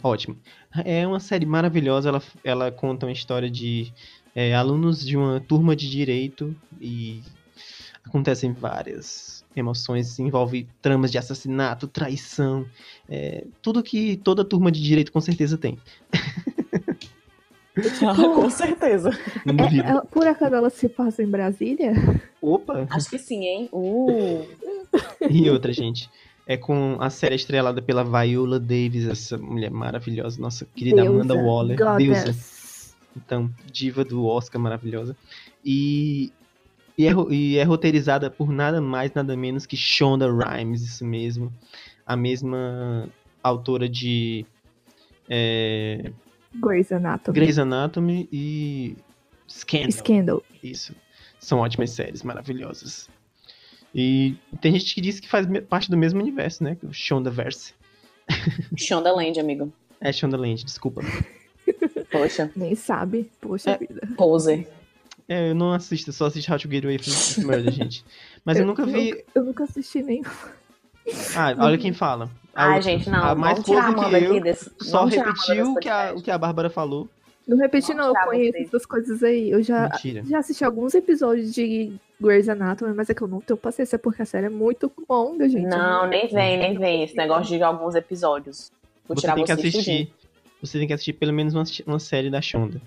[0.00, 0.36] Ótimo.
[0.84, 2.08] É uma série maravilhosa.
[2.08, 3.92] Ela, ela conta uma história de
[4.34, 7.20] é, alunos de uma turma de direito e
[8.04, 10.18] acontecem várias emoções.
[10.18, 12.64] Envolve tramas de assassinato, traição,
[13.08, 15.78] é, tudo que toda turma de direito com certeza tem.
[18.34, 19.10] com certeza.
[19.46, 21.92] É, ela- por acaso ela se passa em Brasília?
[22.40, 22.86] Opa!
[22.90, 23.68] Acho que sim, hein?
[23.72, 24.46] Uh.
[25.30, 26.10] E outra, gente.
[26.46, 31.48] É com a série estrelada pela Viola Davis, essa mulher maravilhosa, nossa querida Amanda Deusa,
[31.48, 31.96] Waller.
[31.96, 32.34] Deusa.
[33.16, 35.16] Então, diva do Oscar maravilhosa.
[35.64, 36.32] E,
[36.96, 41.52] e, é, e é roteirizada por nada mais, nada menos que Shonda Rhimes, isso mesmo.
[42.06, 43.08] A mesma
[43.42, 44.46] autora de
[45.28, 46.10] é,
[46.54, 47.34] Grey's Anatomy.
[47.34, 48.96] Grey's Anatomy e
[49.48, 49.90] Scandal.
[49.90, 50.42] Scandal.
[50.62, 50.94] Isso.
[51.38, 53.08] São ótimas séries, maravilhosas.
[53.94, 56.76] E tem gente que diz que faz parte do mesmo universo, né?
[56.82, 57.74] O Shondaverse.
[58.76, 59.72] Shondaland, amigo.
[60.00, 61.02] É Shondaland, desculpa.
[62.12, 63.30] Poxa, Nem sabe.
[63.40, 63.78] Poxa É.
[63.78, 64.06] vida.
[64.16, 64.68] poser.
[65.28, 68.04] É, eu não assisto, só assisto How to Get Away with Murder, gente.
[68.44, 69.24] Mas eu, nunca vi.
[69.34, 70.22] Eu nunca assisti nenhum.
[71.36, 72.30] Ah, olha quem fala.
[72.54, 72.82] A Ai, outra.
[72.82, 73.24] gente, não.
[73.24, 74.70] A mais tirar a que eu aqui desse.
[74.80, 77.08] só repetiu o que, a, o que a Bárbara falou.
[77.44, 78.08] Não repeti, não.
[78.08, 78.66] Eu conheço vocês.
[78.68, 79.50] essas coisas aí.
[79.50, 80.22] Eu já, Mentira.
[80.24, 84.22] já assisti alguns episódios de Grey's Anatomy, mas é que eu não tenho paciência porque
[84.22, 85.66] a série é muito longa, gente.
[85.66, 87.02] Não, nem vem, nem vem.
[87.02, 88.70] Esse negócio de alguns episódios.
[89.08, 90.12] Vou Você tirar tem que assistir.
[90.62, 92.80] Você tem que assistir pelo menos uma, uma série da Shonda.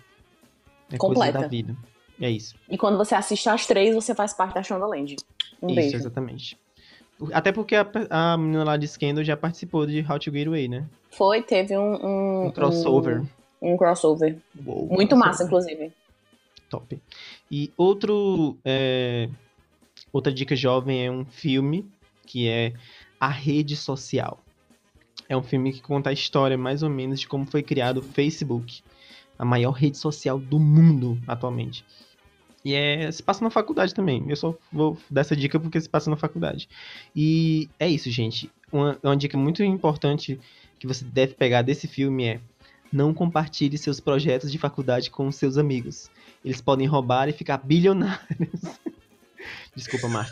[0.92, 1.40] É Completa.
[1.40, 1.76] da vida.
[2.20, 2.56] É isso.
[2.70, 5.18] E quando você assiste as três, você faz parte da Shondaland.
[5.62, 5.96] Um isso, beijo.
[5.98, 6.58] exatamente.
[7.34, 10.68] Até porque a, a menina lá de Scandal já participou de How to Get Away,
[10.68, 10.86] né?
[11.12, 13.22] Foi, teve um, um, Um crossover.
[13.62, 14.38] Um, um crossover.
[14.66, 15.18] Uou, Muito crossover.
[15.18, 15.92] massa, inclusive.
[16.70, 17.02] Top.
[17.52, 19.30] E outro, é,
[20.12, 21.86] outra dica jovem é um filme
[22.26, 22.74] que é
[23.20, 24.40] A Rede Social.
[25.28, 28.04] É um filme que conta a história mais ou menos de como foi criado o
[28.04, 28.82] Facebook,
[29.38, 31.84] a maior rede social do mundo atualmente.
[32.64, 34.26] E é, se passa na faculdade também.
[34.28, 36.68] Eu só vou dar essa dica porque se passa na faculdade.
[37.16, 38.50] E é isso, gente.
[38.72, 40.40] Uma, uma dica muito importante
[40.80, 42.40] que você deve pegar desse filme é
[42.92, 46.10] não compartilhe seus projetos de faculdade com seus amigos.
[46.44, 48.62] Eles podem roubar e ficar bilionários.
[49.76, 50.32] Desculpa, Mark.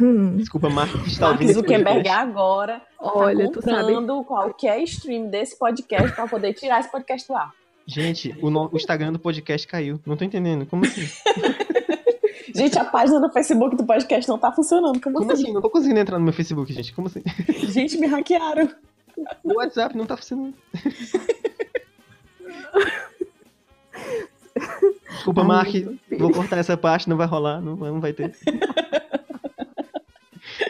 [0.00, 2.18] Hum, Desculpa, Mark, que está ouvindo Zuckerberg podcast.
[2.20, 3.76] agora olha, tá tu sabe.
[3.94, 7.52] comprando qualquer stream desse podcast pra poder tirar esse podcast do ar.
[7.86, 10.00] Gente, o, no- o Instagram do podcast caiu.
[10.04, 10.66] Não tô entendendo.
[10.66, 11.06] Como assim?
[12.54, 15.00] Gente, a página do Facebook do podcast não tá funcionando.
[15.00, 15.44] Como, Como assim?
[15.44, 15.52] assim?
[15.52, 16.92] Não tô conseguindo entrar no meu Facebook, gente.
[16.94, 17.22] Como assim?
[17.68, 18.68] Gente, me hackearam.
[19.44, 20.54] O WhatsApp não tá funcionando.
[25.10, 25.70] Desculpa, Ai, Mark.
[26.18, 28.34] Vou cortar essa parte, não vai rolar, não, não vai ter.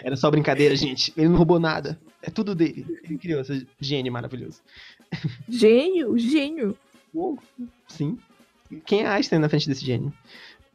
[0.07, 1.13] Era só brincadeira, gente.
[1.17, 1.99] Ele não roubou nada.
[2.23, 2.87] É tudo dele.
[3.03, 4.61] Ele criou esse gênio maravilhoso.
[5.49, 6.79] Gênio, gênio.
[7.13, 7.37] Uou,
[7.89, 8.17] Sim.
[8.85, 10.13] Quem é Einstein na frente desse gênio?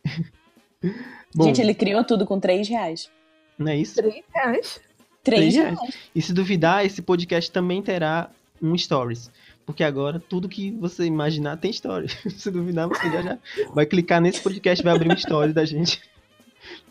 [1.34, 3.10] Bom, Gente, ele criou tudo com 3 reais.
[3.58, 3.96] não é isso?
[3.96, 4.82] Três reais.
[5.24, 5.80] 3 reais.
[5.80, 5.98] reais.
[6.14, 8.30] E se duvidar, esse podcast também terá
[8.62, 9.32] um stories.
[9.66, 12.10] Porque agora tudo que você imaginar tem story.
[12.36, 13.40] se duvidar, você já, já
[13.74, 16.02] vai clicar nesse podcast e vai abrir um story da gente.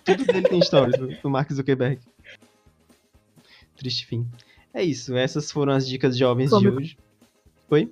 [0.03, 2.01] Tudo dele tem stories do, do Mark Zuckerberg.
[3.81, 4.27] Triste fim.
[4.75, 6.99] É isso, essas foram as dicas jovens de Como- hoje.
[7.71, 7.91] Oi?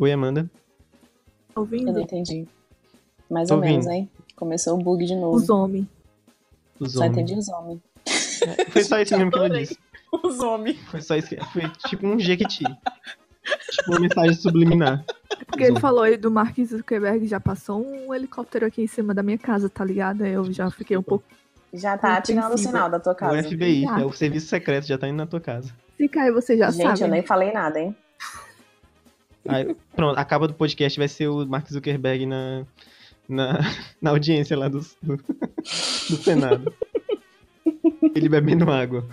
[0.00, 0.42] Oi, Amanda.
[0.44, 2.00] Tá Eu não ouvindo?
[2.00, 2.48] entendi.
[3.30, 3.92] Mais Tô ou menos, ouvindo.
[3.92, 4.10] hein?
[4.34, 5.36] Começou o bug de novo.
[5.36, 5.86] Os homens.
[6.80, 7.12] Os Só homens.
[7.12, 7.80] entendi os homens.
[8.70, 9.78] Foi só isso mesmo que ela disse.
[10.24, 10.76] Os homens.
[10.90, 11.36] Foi só isso que...
[11.52, 12.64] Foi tipo um jequiti.
[12.64, 15.04] tipo uma mensagem subliminar.
[15.46, 19.22] Porque ele falou aí do Mark Zuckerberg, já passou um helicóptero aqui em cima da
[19.22, 20.26] minha casa, tá ligado?
[20.26, 21.24] Eu já fiquei um pouco.
[21.72, 23.42] Já tá tirando o sinal da tua O casa.
[23.44, 24.00] FBI, Ah.
[24.00, 25.72] é o serviço secreto, já tá indo na tua casa.
[25.96, 27.00] Se cair, você já Gente, sabe.
[27.02, 27.96] eu nem falei nada, hein?
[29.48, 32.64] Aí, pronto, a capa do podcast vai ser o Mark Zuckerberg na,
[33.28, 33.58] na,
[34.00, 36.72] na audiência lá do, do, do Senado.
[38.14, 39.04] Ele bebendo água.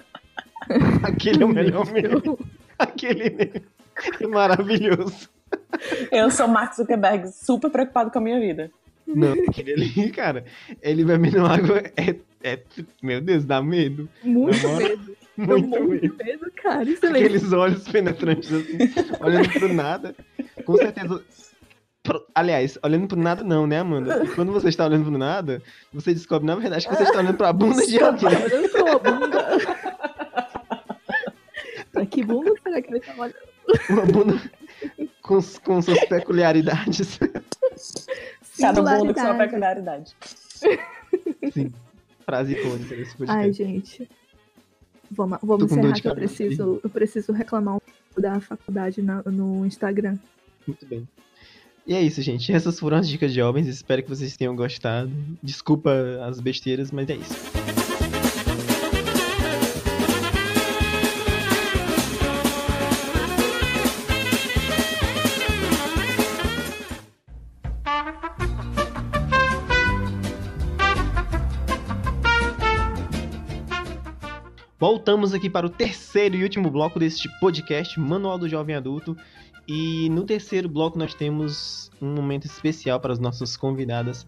[1.02, 2.38] Aquele é o melhor mesmo.
[2.78, 3.62] Aquele
[4.20, 5.28] é maravilhoso.
[6.10, 8.70] Eu sou Mark Zuckerberg, super preocupado com a minha vida.
[9.06, 10.44] Não, aquele ali, cara,
[10.82, 12.62] ele bebendo água é, é.
[13.02, 14.08] Meu Deus, dá medo.
[14.22, 15.16] Muito medo.
[15.36, 16.16] Muito medo.
[16.16, 16.82] medo, cara.
[16.84, 18.78] Isso é Aqueles olhos penetrantes assim,
[19.20, 20.14] olhando pro nada.
[20.64, 21.22] Com certeza.
[22.34, 24.26] Aliás, olhando pro nada não, né, Amanda?
[24.34, 25.60] Quando você está olhando pro nada,
[25.92, 28.28] você descobre, na verdade, que você está olhando pra bunda de alguém.
[28.50, 29.46] Eu sou a bunda.
[31.92, 33.34] Pra que bunda será que ele tá olhando?
[33.88, 34.40] Uma bunda
[35.22, 37.18] com, com suas peculiaridades.
[38.60, 40.16] Cada mundo com sua peculiaridade.
[41.52, 41.72] Sim.
[42.24, 43.52] Frase icônica desse Ai, podcast.
[43.64, 44.08] gente.
[45.10, 49.64] Vamos, vamos encerrar que eu preciso, eu preciso reclamar um pouco da faculdade na- no
[49.64, 50.16] Instagram.
[50.66, 51.06] Muito bem.
[51.86, 52.52] E é isso, gente.
[52.52, 53.68] Essas foram as dicas de jovens.
[53.68, 55.12] Espero que vocês tenham gostado.
[55.40, 55.92] Desculpa
[56.26, 57.75] as besteiras, mas é isso.
[74.78, 79.16] Voltamos aqui para o terceiro e último bloco deste podcast, Manual do Jovem Adulto.
[79.66, 84.26] E no terceiro bloco nós temos um momento especial para as nossas convidadas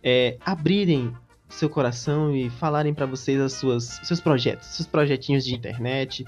[0.00, 1.12] é, abrirem
[1.48, 6.24] seu coração e falarem para vocês as suas seus projetos, seus projetinhos de internet,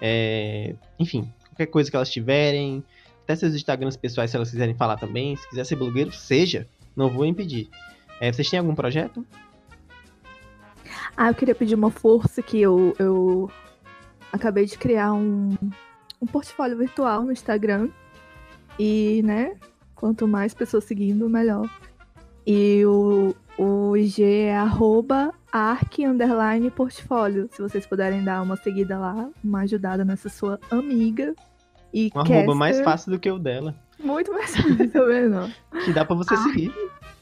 [0.00, 2.84] é, enfim, qualquer coisa que elas tiverem,
[3.22, 7.08] até seus Instagrams pessoais se elas quiserem falar também, se quiser ser blogueiro, seja, não
[7.08, 7.68] vou impedir.
[8.20, 9.24] É, vocês têm algum projeto?
[11.16, 13.50] Ah, eu queria pedir uma força que eu, eu
[14.32, 15.56] acabei de criar um,
[16.20, 17.88] um portfólio virtual no Instagram.
[18.78, 19.56] E, né,
[19.94, 21.68] quanto mais pessoas seguindo, melhor.
[22.46, 27.48] E o, o IG é arroba arc underline portfólio.
[27.52, 31.34] Se vocês puderem dar uma seguida lá, uma ajudada nessa sua amiga.
[31.92, 32.54] E Um arroba caster.
[32.56, 35.52] mais fácil do que o dela, Muito mais fácil, tá vendo?
[35.84, 36.72] que dá para você Ah, seguir.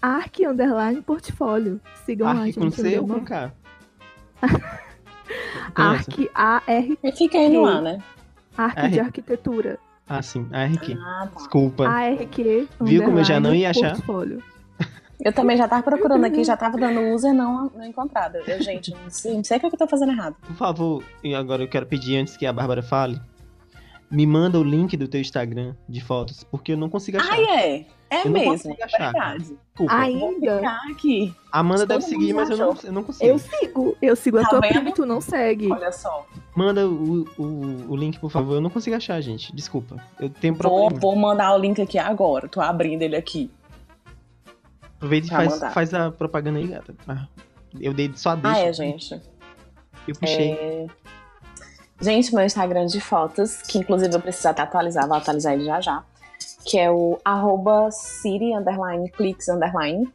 [0.00, 1.80] Arc underline portfólio.
[2.06, 2.58] Sigam lá, Arc gente.
[2.58, 3.52] com C ou com K?
[5.74, 8.02] Arc, A-R, E fica aí no ar, né?
[8.56, 8.90] Arc Arc.
[8.92, 9.78] de arquitetura.
[10.08, 10.96] Ah, sim, ARQ.
[11.00, 11.36] Ah, tá.
[11.36, 11.86] Desculpa.
[11.86, 12.66] ARQ.
[12.80, 13.90] Viu como eu já não ia achar?
[13.92, 14.42] Portfólio.
[15.20, 18.36] Eu também já tava procurando aqui, já tava dando user não, não encontrado.
[18.46, 20.36] Eu, gente, não sei, não sei o que eu tô fazendo errado.
[20.46, 23.20] Por favor, e agora eu quero pedir antes que a Bárbara fale,
[24.10, 27.32] me manda o link do teu Instagram de fotos, porque eu não consigo achar.
[27.32, 27.86] Ai, é.
[28.10, 28.52] É Eu não mesmo.
[28.52, 29.38] consigo É achar, verdade.
[29.44, 29.58] Desculpa.
[29.76, 30.56] Vou Ainda.
[30.56, 31.34] ficar aqui.
[31.52, 33.26] Amanda todo deve seguir, mas eu não, eu não consigo.
[33.30, 33.96] Eu sigo.
[34.00, 34.72] Eu sigo a Tá tua vendo?
[34.72, 35.70] prima e tu não segue.
[35.70, 36.26] Olha só.
[36.56, 37.44] Manda o, o,
[37.92, 38.54] o link, por favor.
[38.54, 39.54] Eu não consigo achar, gente.
[39.54, 40.02] Desculpa.
[40.18, 41.00] Eu tenho Vou, problema.
[41.00, 42.48] vou mandar o link aqui agora.
[42.48, 43.50] Tô abrindo ele aqui.
[44.96, 45.70] Aproveita e faz, mandar.
[45.72, 46.94] faz a propaganda aí, gata.
[47.06, 47.26] Ah,
[47.78, 48.56] eu dei só a deixa.
[48.56, 49.20] Ah, é, gente.
[50.08, 50.52] Eu puxei.
[50.52, 50.86] É...
[52.00, 55.80] Gente, meu Instagram de fotos, que inclusive eu preciso até atualizar, vou atualizar ele já
[55.80, 56.04] já.
[56.64, 57.88] Que é o arroba
[58.56, 59.10] underline
[59.48, 60.08] underline.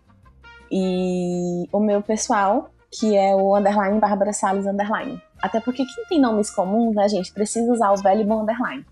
[0.72, 5.22] E o meu pessoal, que é o underline Bárbara Salles underline.
[5.42, 8.86] Até porque quem tem nomes comuns, né, gente, precisa usar o velho bom underline.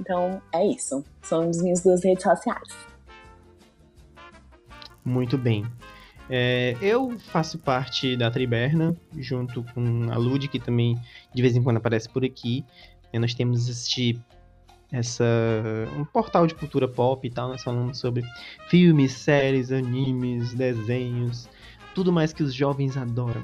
[0.00, 1.04] Então é isso.
[1.22, 2.68] São as minhas duas redes sociais.
[5.04, 5.66] Muito bem.
[6.30, 10.98] É, eu faço parte da Triberna, junto com a Lud, que também
[11.34, 12.64] de vez em quando aparece por aqui.
[13.12, 14.20] É, nós temos este
[14.90, 15.24] essa
[15.98, 18.22] um portal de cultura pop e tal, nós falamos sobre
[18.68, 21.46] filmes, séries, animes, desenhos,
[21.94, 23.42] tudo mais que os jovens adoram.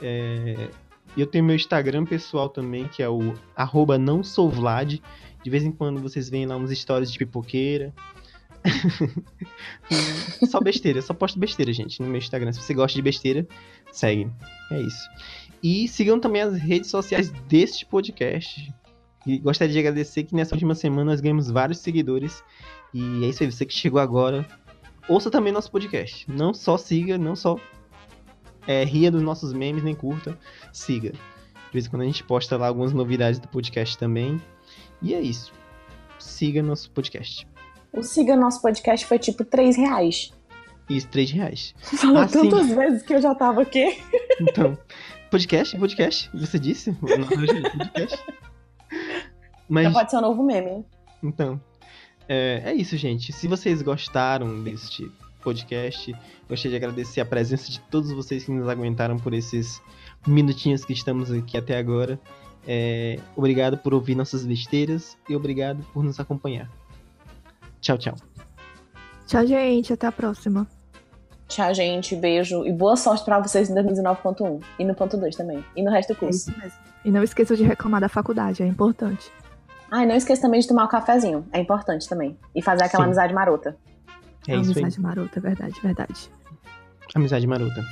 [0.00, 0.70] É,
[1.16, 4.98] eu tenho meu Instagram pessoal também, que é o arroba não sou Vlad.
[5.44, 7.92] De vez em quando vocês veem lá uns stories de pipoqueira.
[10.48, 12.52] só besteira, só posto besteira, gente, no meu Instagram.
[12.52, 13.46] Se você gosta de besteira,
[13.92, 14.30] segue.
[14.70, 15.08] É isso.
[15.62, 18.72] E sigam também as redes sociais deste podcast.
[19.26, 22.42] E gostaria de agradecer que nessa última semana nós ganhamos vários seguidores.
[22.92, 24.46] E é isso aí, você que chegou agora.
[25.08, 26.30] Ouça também nosso podcast.
[26.30, 27.56] Não só siga, não só
[28.66, 30.38] é, ria dos nossos memes, nem curta.
[30.72, 31.12] Siga.
[31.12, 34.40] De vez em quando a gente posta lá algumas novidades do podcast também.
[35.00, 35.52] E é isso.
[36.18, 37.46] Siga nosso podcast.
[37.92, 40.32] O Siga Nosso Podcast foi tipo 3 reais.
[40.88, 41.74] Isso, 3 reais.
[41.82, 42.48] Falou Ah, sim.
[42.48, 43.98] tantas vezes que eu já tava aqui.
[44.40, 44.76] Então,
[45.30, 46.90] podcast, podcast, você disse?
[47.02, 48.18] Não, podcast.
[49.68, 50.84] Mas, Já pode ser um novo meme.
[51.22, 51.60] então,
[52.28, 53.32] é, é isso, gente.
[53.32, 55.10] Se vocês gostaram deste
[55.42, 56.14] podcast,
[56.48, 59.80] gostaria de agradecer a presença de todos vocês que nos aguentaram por esses
[60.26, 62.18] minutinhos que estamos aqui até agora.
[62.66, 66.70] É, obrigado por ouvir nossas besteiras e obrigado por nos acompanhar.
[67.82, 68.14] Tchau, tchau.
[69.26, 69.92] Tchau, gente.
[69.92, 70.66] Até a próxima.
[71.48, 72.16] Tchau, gente.
[72.16, 72.64] Beijo.
[72.64, 74.62] E boa sorte pra vocês no 2019.1.
[74.78, 75.62] E no ponto 2 também.
[75.76, 76.50] E no resto do É curso.
[76.50, 76.78] isso mesmo.
[77.04, 79.30] E não esqueça de reclamar da faculdade, é importante.
[79.90, 81.44] Ah, e não esqueça também de tomar o cafezinho.
[81.52, 82.38] É importante também.
[82.54, 83.08] E fazer aquela Sim.
[83.08, 83.76] amizade marota.
[84.48, 84.76] É isso aí.
[84.84, 86.30] Amizade marota, é verdade, verdade.
[87.14, 87.84] Amizade marota.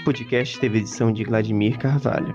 [0.00, 2.34] Esse podcast teve edição de Vladimir Carvalho.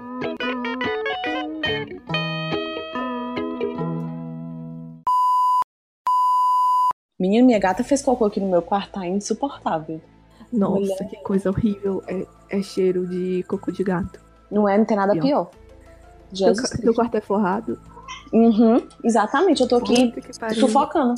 [7.19, 9.99] Menino, minha gata fez cocô aqui no meu quarto, tá insuportável.
[10.53, 11.09] Nossa, Mulher.
[11.09, 12.03] que coisa horrível.
[12.07, 14.19] É, é cheiro de cocô de gato.
[14.51, 15.23] Não é, não tem nada Pior.
[15.23, 15.51] pior.
[16.35, 16.93] Seu, Jesus seu Cristo.
[16.93, 17.81] quarto é forrado?
[18.31, 20.13] Uhum, exatamente, eu tô aqui
[20.53, 21.15] sufocando.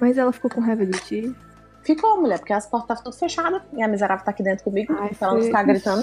[0.00, 1.36] Mas ela ficou com raiva de ti?
[1.86, 4.92] Ficou, mulher, porque as portas estavam tudo fechadas e a miserável tá aqui dentro comigo,
[4.98, 6.02] Ai, pra ela não ficar gritando.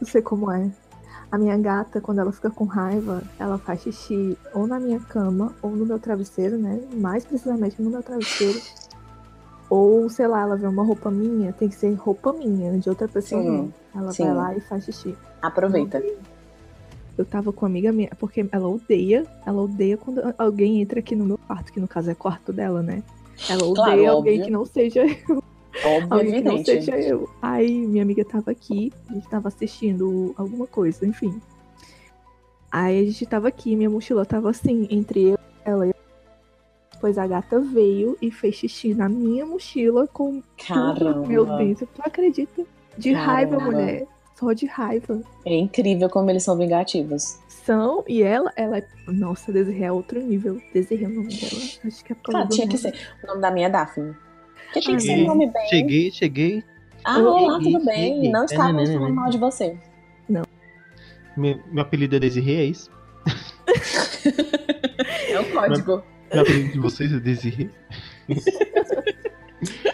[0.00, 0.68] Eu sei como é.
[1.30, 5.54] A minha gata, quando ela fica com raiva, ela faz xixi ou na minha cama
[5.62, 6.80] ou no meu travesseiro, né?
[6.94, 8.60] Mais precisamente no meu travesseiro.
[9.70, 13.06] Ou, sei lá, ela vê uma roupa minha, tem que ser roupa minha, de outra
[13.06, 13.74] pessoa Sim, não.
[13.94, 14.24] Ela sim.
[14.24, 15.16] vai lá e faz xixi.
[15.40, 16.02] Aproveita.
[17.16, 21.14] Eu tava com uma amiga minha, porque ela odeia, ela odeia quando alguém entra aqui
[21.14, 23.00] no meu quarto, que no caso é quarto dela, né?
[23.48, 24.44] Ela odeia Claro, alguém óbvio.
[24.44, 27.28] que não seja Óbvio, alguém que não seja eu.
[27.42, 31.40] Aí minha amiga tava aqui, a gente tava assistindo alguma coisa, enfim.
[32.70, 35.94] Aí a gente tava aqui, minha mochila tava assim, entre eu, ela e eu.
[37.00, 41.26] Pois a gata veio e fez xixi na minha mochila com tudo Caramba.
[41.26, 41.86] meu dentro.
[41.94, 42.64] Tu acredita?
[42.96, 43.76] De raiva, Caramba.
[43.76, 44.06] mulher.
[44.34, 45.22] Só de raiva.
[45.44, 47.38] É incrível como eles são vingativos.
[47.48, 48.86] São, e ela, ela é.
[49.06, 50.60] Nossa, Desirê é outro nível.
[50.72, 51.62] Desirê é o nome dela.
[51.86, 52.94] Acho que é por do tinha que ser.
[53.22, 54.14] O nome da minha é Daphne.
[54.66, 55.68] Porque tinha que ser um nome bem.
[55.68, 56.64] Cheguei, cheguei.
[57.04, 58.14] Ah, olá, tudo bem.
[58.14, 58.30] cheguei.
[58.30, 58.98] Não estávamos Nananana.
[58.98, 59.76] falando mal de você.
[61.36, 62.90] Meu, meu apelido é Desirê, é isso?
[65.28, 66.02] É o código.
[66.32, 67.68] Meu apelido de vocês é Desirê?